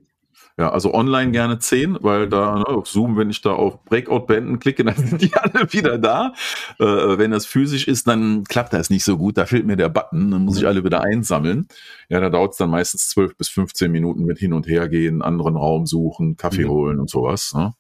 Ja, 0.60 0.72
also 0.72 0.94
online 0.94 1.32
gerne 1.32 1.58
10, 1.58 2.00
weil 2.02 2.28
da 2.28 2.58
ne, 2.58 2.68
auf 2.68 2.86
Zoom, 2.86 3.16
wenn 3.16 3.30
ich 3.30 3.40
da 3.40 3.54
auf 3.54 3.82
Breakout 3.86 4.26
beenden 4.26 4.60
klicke, 4.60 4.84
dann 4.84 4.98
sind 4.98 5.22
die 5.22 5.34
alle 5.34 5.72
wieder 5.72 5.98
da. 5.98 6.34
Äh, 6.80 6.84
wenn 7.18 7.32
das 7.32 7.46
physisch 7.46 7.88
ist, 7.88 8.10
dann 8.10 8.44
klappt 8.44 8.74
das 8.74 8.90
nicht 8.90 9.06
so 9.06 9.18
gut. 9.18 9.38
Da 9.38 9.46
fehlt 9.46 9.66
mir 9.66 9.78
der 9.78 9.88
Button, 9.88 10.32
dann 10.32 10.44
muss 10.44 10.58
ich 10.58 10.68
alle 10.68 10.84
wieder 10.84 11.02
einsammeln. 11.02 11.70
Ja, 12.10 12.20
da 12.20 12.30
dauert 12.30 12.52
es 12.52 12.58
dann 12.58 12.72
meistens 12.72 13.08
12 13.08 13.38
bis 13.38 13.48
15 13.48 13.90
Minuten 13.90 14.26
mit 14.26 14.38
hin 14.38 14.52
und 14.52 14.68
her 14.68 14.90
gehen, 14.90 15.22
anderen 15.22 15.56
Raum 15.56 15.86
suchen, 15.86 16.36
Kaffee 16.36 16.66
mhm. 16.66 16.70
holen 16.70 17.00
und 17.00 17.10
sowas. 17.10 17.54
Ne? 17.56 17.74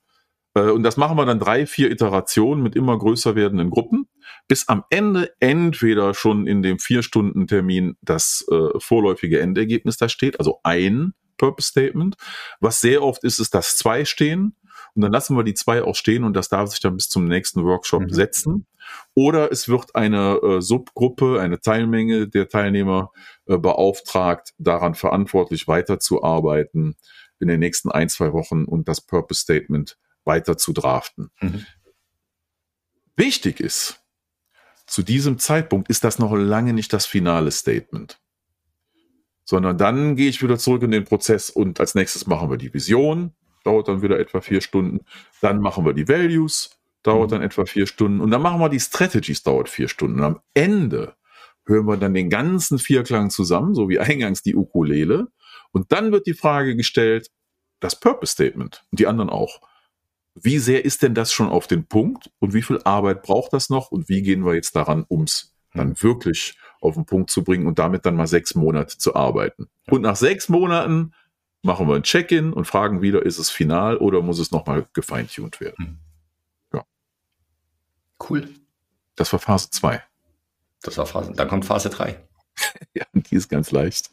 Äh, 0.53 0.71
und 0.71 0.83
das 0.83 0.95
machen 0.95 1.17
wir 1.17 1.25
dann 1.25 1.39
drei, 1.39 1.65
vier 1.65 1.91
Iterationen 1.91 2.63
mit 2.63 2.77
immer 2.77 2.97
größer 2.97 3.35
werdenden 3.35 3.71
Gruppen, 3.71 4.07
bis 4.47 4.69
am 4.69 4.85
Ende 4.89 5.33
entweder 5.41 6.13
schon 6.13 6.47
in 6.47 6.61
dem 6.61 6.79
vier 6.79 7.03
Stunden 7.03 7.45
Termin 7.45 7.97
das 8.01 8.45
äh, 8.49 8.79
vorläufige 8.79 9.41
Endergebnis 9.41 9.97
da 9.97 10.07
steht, 10.07 10.39
also 10.39 10.61
ein 10.63 11.13
Purpose 11.39 11.69
Statement. 11.69 12.17
Was 12.59 12.81
sehr 12.81 13.01
oft 13.01 13.23
ist, 13.23 13.39
ist, 13.39 13.55
dass 13.55 13.77
zwei 13.77 14.05
stehen 14.05 14.55
und 14.95 15.01
dann 15.01 15.11
lassen 15.11 15.35
wir 15.35 15.43
die 15.43 15.53
zwei 15.53 15.83
auch 15.83 15.95
stehen 15.95 16.23
und 16.23 16.33
das 16.33 16.49
darf 16.49 16.69
sich 16.69 16.79
dann 16.79 16.95
bis 16.95 17.09
zum 17.09 17.25
nächsten 17.25 17.63
Workshop 17.63 18.03
mhm. 18.03 18.13
setzen. 18.13 18.67
Oder 19.13 19.51
es 19.51 19.69
wird 19.69 19.95
eine 19.95 20.39
äh, 20.41 20.61
Subgruppe, 20.61 21.39
eine 21.39 21.59
Teilmenge 21.59 22.27
der 22.27 22.49
Teilnehmer 22.49 23.11
äh, 23.45 23.57
beauftragt, 23.57 24.53
daran 24.57 24.95
verantwortlich 24.95 25.67
weiterzuarbeiten 25.67 26.95
in 27.39 27.47
den 27.47 27.59
nächsten 27.59 27.91
ein, 27.91 28.09
zwei 28.09 28.33
Wochen 28.33 28.65
und 28.65 28.87
das 28.87 29.01
Purpose 29.01 29.41
Statement 29.41 29.97
weiter 30.25 30.57
zu 30.57 30.73
draften. 30.73 31.29
Mhm. 31.39 31.65
Wichtig 33.15 33.59
ist, 33.59 34.03
zu 34.87 35.03
diesem 35.03 35.37
Zeitpunkt 35.37 35.89
ist 35.89 36.03
das 36.03 36.19
noch 36.19 36.33
lange 36.35 36.73
nicht 36.73 36.91
das 36.93 37.05
finale 37.05 37.51
Statement 37.51 38.19
sondern 39.49 39.79
dann 39.79 40.15
gehe 40.15 40.29
ich 40.29 40.43
wieder 40.43 40.59
zurück 40.59 40.83
in 40.83 40.91
den 40.91 41.05
Prozess 41.05 41.49
und 41.49 41.79
als 41.79 41.95
nächstes 41.95 42.27
machen 42.27 42.51
wir 42.51 42.57
die 42.57 42.71
Vision, 42.71 43.33
dauert 43.63 43.87
dann 43.87 44.03
wieder 44.03 44.19
etwa 44.19 44.41
vier 44.41 44.61
Stunden, 44.61 44.99
dann 45.41 45.59
machen 45.59 45.83
wir 45.85 45.93
die 45.93 46.07
Values, 46.07 46.79
dauert 47.01 47.31
mhm. 47.31 47.33
dann 47.33 47.41
etwa 47.41 47.65
vier 47.65 47.87
Stunden 47.87 48.21
und 48.21 48.29
dann 48.29 48.43
machen 48.43 48.59
wir 48.59 48.69
die 48.69 48.79
Strategies, 48.79 49.41
dauert 49.41 49.67
vier 49.67 49.87
Stunden. 49.87 50.19
Und 50.19 50.23
am 50.23 50.39
Ende 50.53 51.15
hören 51.65 51.87
wir 51.87 51.97
dann 51.97 52.13
den 52.13 52.29
ganzen 52.29 52.77
Vierklang 52.77 53.31
zusammen, 53.31 53.73
so 53.73 53.89
wie 53.89 53.97
eingangs 53.99 54.43
die 54.43 54.55
Ukulele. 54.55 55.29
Und 55.71 55.91
dann 55.91 56.11
wird 56.11 56.27
die 56.27 56.35
Frage 56.35 56.75
gestellt, 56.75 57.31
das 57.79 57.99
Purpose 57.99 58.33
Statement 58.33 58.85
und 58.91 58.99
die 58.99 59.07
anderen 59.07 59.31
auch. 59.31 59.61
Wie 60.35 60.59
sehr 60.59 60.85
ist 60.85 61.01
denn 61.01 61.15
das 61.15 61.33
schon 61.33 61.49
auf 61.49 61.65
den 61.65 61.87
Punkt 61.87 62.29
und 62.37 62.53
wie 62.53 62.61
viel 62.61 62.79
Arbeit 62.83 63.23
braucht 63.23 63.53
das 63.53 63.71
noch 63.71 63.89
und 63.89 64.09
wie 64.09 64.21
gehen 64.21 64.45
wir 64.45 64.53
jetzt 64.53 64.75
daran, 64.75 65.07
ums 65.09 65.55
dann 65.73 65.89
mhm. 65.89 66.03
wirklich 66.03 66.55
auf 66.81 66.95
den 66.95 67.05
Punkt 67.05 67.29
zu 67.29 67.43
bringen 67.43 67.67
und 67.67 67.79
damit 67.79 68.05
dann 68.05 68.15
mal 68.15 68.27
sechs 68.27 68.55
Monate 68.55 68.97
zu 68.97 69.15
arbeiten. 69.15 69.69
Ja. 69.87 69.93
Und 69.93 70.01
nach 70.01 70.15
sechs 70.15 70.49
Monaten 70.49 71.13
machen 71.61 71.87
wir 71.87 71.95
ein 71.95 72.03
Check-in 72.03 72.53
und 72.53 72.65
fragen 72.65 73.01
wieder, 73.01 73.25
ist 73.25 73.37
es 73.37 73.49
final 73.49 73.97
oder 73.97 74.21
muss 74.21 74.39
es 74.39 74.51
nochmal 74.51 74.87
gefeintuned 74.93 75.59
werden? 75.59 75.99
Mhm. 76.71 76.77
Ja. 76.77 76.85
Cool. 78.29 78.49
Das 79.15 79.33
war 79.33 79.39
Phase 79.39 79.69
2. 79.69 80.01
Das 80.81 80.97
war 80.97 81.05
Phase, 81.05 81.33
dann 81.33 81.47
kommt 81.49 81.65
Phase 81.65 81.89
3. 81.89 82.17
ja, 82.93 83.05
die 83.13 83.35
ist 83.35 83.49
ganz 83.49 83.71
leicht. 83.71 84.09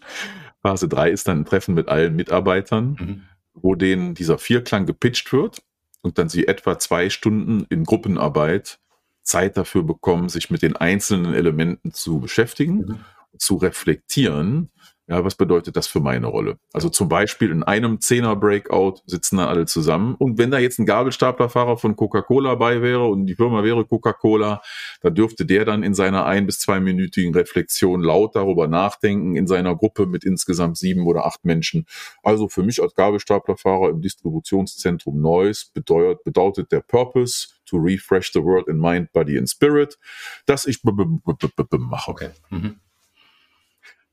Phase 0.63 0.89
3 0.89 1.11
ist 1.11 1.29
dann 1.29 1.41
ein 1.41 1.45
Treffen 1.45 1.75
mit 1.75 1.89
allen 1.89 2.17
Mitarbeitern, 2.17 2.97
mhm. 2.99 3.23
wo 3.55 3.77
denen 3.77 4.15
dieser 4.15 4.39
Vierklang 4.39 4.87
gepitcht 4.87 5.33
wird 5.33 5.63
und 6.03 6.19
dann 6.19 6.29
sie 6.29 6.49
etwa 6.49 6.79
zwei 6.79 7.11
Stunden 7.11 7.67
in 7.69 7.85
Gruppenarbeit 7.85 8.81
Zeit 9.27 9.57
dafür 9.57 9.83
bekommen, 9.83 10.29
sich 10.29 10.51
mit 10.51 10.63
den 10.63 10.77
einzelnen 10.77 11.35
Elementen 11.35 11.93
zu 11.93 12.21
beschäftigen, 12.21 12.77
mhm. 12.77 13.05
zu 13.37 13.57
reflektieren, 13.57 14.71
Ja, 15.09 15.25
was 15.25 15.37
bedeutet 15.37 15.77
das 15.77 15.87
für 15.87 16.01
meine 16.01 16.27
Rolle? 16.27 16.59
Also 16.73 16.89
zum 16.89 17.09
Beispiel 17.09 17.53
in 17.53 17.63
einem 17.63 18.01
Zehner-Breakout 18.01 19.03
sitzen 19.07 19.37
dann 19.37 19.47
alle 19.47 19.67
zusammen. 19.67 20.17
Und 20.19 20.37
wenn 20.37 20.51
da 20.51 20.59
jetzt 20.59 20.81
ein 20.81 20.87
Gabelstaplerfahrer 20.87 21.77
von 21.77 21.95
Coca-Cola 21.95 22.57
bei 22.57 22.83
wäre 22.83 23.07
und 23.07 23.27
die 23.27 23.37
Firma 23.37 23.63
wäre 23.63 23.85
Coca-Cola, 23.85 24.63
dann 25.03 25.15
dürfte 25.15 25.47
der 25.47 25.65
dann 25.65 25.85
in 25.85 25.95
seiner 25.95 26.27
ein- 26.27 26.47
bis 26.47 26.59
zweiminütigen 26.59 27.33
Reflexion 27.35 28.01
laut 28.03 28.35
darüber 28.35 28.67
nachdenken, 28.67 29.37
in 29.37 29.47
seiner 29.47 29.77
Gruppe 29.77 30.07
mit 30.07 30.25
insgesamt 30.25 30.77
sieben 30.77 31.07
oder 31.07 31.25
acht 31.25 31.45
Menschen. 31.45 31.87
Also 32.25 32.49
für 32.49 32.65
mich 32.65 32.83
als 32.83 32.97
Gabelstaplerfahrer 32.97 33.91
im 33.91 34.01
Distributionszentrum 34.03 35.21
Neuss 35.21 35.67
bedeutet, 35.67 36.25
bedeutet 36.25 36.73
der 36.73 36.81
Purpose 36.81 37.47
to 37.65 37.77
refresh 37.77 38.33
the 38.33 38.43
world 38.43 38.67
in 38.67 38.79
mind, 38.79 39.13
body 39.13 39.39
and 39.39 39.49
spirit, 39.49 39.99
dass 40.47 40.67
ich 40.67 40.83
mache. 40.83 42.11
Okay. 42.11 42.31
Mhm. 42.51 42.81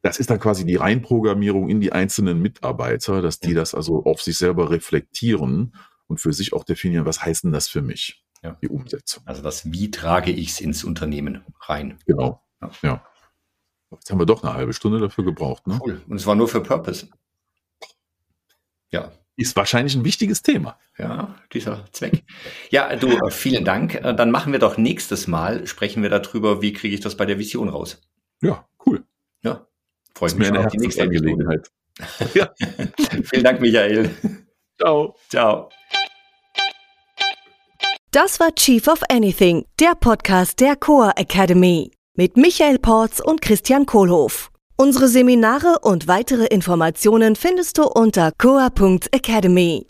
Das 0.03 0.19
ist 0.19 0.29
dann 0.29 0.39
quasi 0.39 0.65
die 0.65 0.75
Reinprogrammierung 0.75 1.69
in 1.69 1.79
die 1.79 1.93
einzelnen 1.93 2.41
Mitarbeiter, 2.41 3.21
dass 3.21 3.39
die 3.39 3.53
das 3.53 3.73
also 3.73 4.03
auf 4.03 4.21
sich 4.21 4.37
selber 4.37 4.69
reflektieren 4.69 5.75
und 6.07 6.19
für 6.19 6.33
sich 6.33 6.51
auch 6.51 6.65
definieren, 6.65 7.05
was 7.05 7.23
heißt 7.23 7.45
denn 7.45 7.53
das 7.53 7.69
für 7.69 7.81
mich? 7.81 8.21
Ja. 8.43 8.57
Die 8.61 8.67
Umsetzung. 8.67 9.23
Also 9.25 9.41
das, 9.41 9.71
wie 9.71 9.91
trage 9.91 10.31
ich 10.31 10.49
es 10.49 10.59
ins 10.59 10.83
Unternehmen 10.83 11.45
rein? 11.61 11.97
Genau. 12.05 12.43
Ja. 12.61 12.71
ja. 12.81 13.05
Jetzt 13.91 14.11
haben 14.11 14.19
wir 14.19 14.25
doch 14.25 14.43
eine 14.43 14.53
halbe 14.53 14.73
Stunde 14.73 14.99
dafür 14.99 15.23
gebraucht. 15.23 15.67
Ne? 15.67 15.79
Cool. 15.81 16.01
Und 16.05 16.17
es 16.17 16.27
war 16.27 16.35
nur 16.35 16.49
für 16.49 16.61
Purpose. 16.61 17.07
Ja. 18.91 19.13
Ist 19.37 19.55
wahrscheinlich 19.55 19.95
ein 19.95 20.03
wichtiges 20.03 20.41
Thema. 20.41 20.77
Ja, 20.97 21.33
dieser 21.53 21.85
Zweck. 21.93 22.23
Ja, 22.69 22.93
du, 22.97 23.07
äh, 23.07 23.31
vielen 23.31 23.63
Dank. 23.63 23.95
Äh, 23.95 24.13
dann 24.13 24.31
machen 24.31 24.51
wir 24.51 24.59
doch 24.59 24.77
nächstes 24.77 25.27
Mal, 25.27 25.65
sprechen 25.65 26.03
wir 26.03 26.09
darüber, 26.09 26.61
wie 26.61 26.73
kriege 26.73 26.93
ich 26.93 27.01
das 27.01 27.15
bei 27.15 27.25
der 27.25 27.39
Vision 27.39 27.69
raus. 27.69 28.01
Ja, 28.41 28.67
Freut 30.15 30.35
mich 30.35 30.51
auf 30.51 30.67
die 30.67 30.77
nächste 30.77 31.03
Angelegenheit. 31.03 31.69
ja. 32.33 32.49
Vielen 33.23 33.43
Dank, 33.43 33.61
Michael. 33.61 34.09
Ciao. 34.79 35.15
Ciao. 35.29 35.69
Das 38.11 38.39
war 38.39 38.53
Chief 38.53 38.87
of 38.87 39.01
Anything, 39.09 39.65
der 39.79 39.95
Podcast 39.99 40.59
der 40.59 40.75
Coa 40.75 41.13
Academy 41.15 41.91
mit 42.15 42.37
Michael 42.37 42.77
Porz 42.77 43.19
und 43.19 43.41
Christian 43.41 43.87
Kohlhoff. 43.87 44.51
Unsere 44.77 45.07
Seminare 45.07 45.79
und 45.81 46.07
weitere 46.07 46.45
Informationen 46.45 47.35
findest 47.35 47.77
du 47.77 47.83
unter 47.85 48.31
coa.academy. 48.37 49.87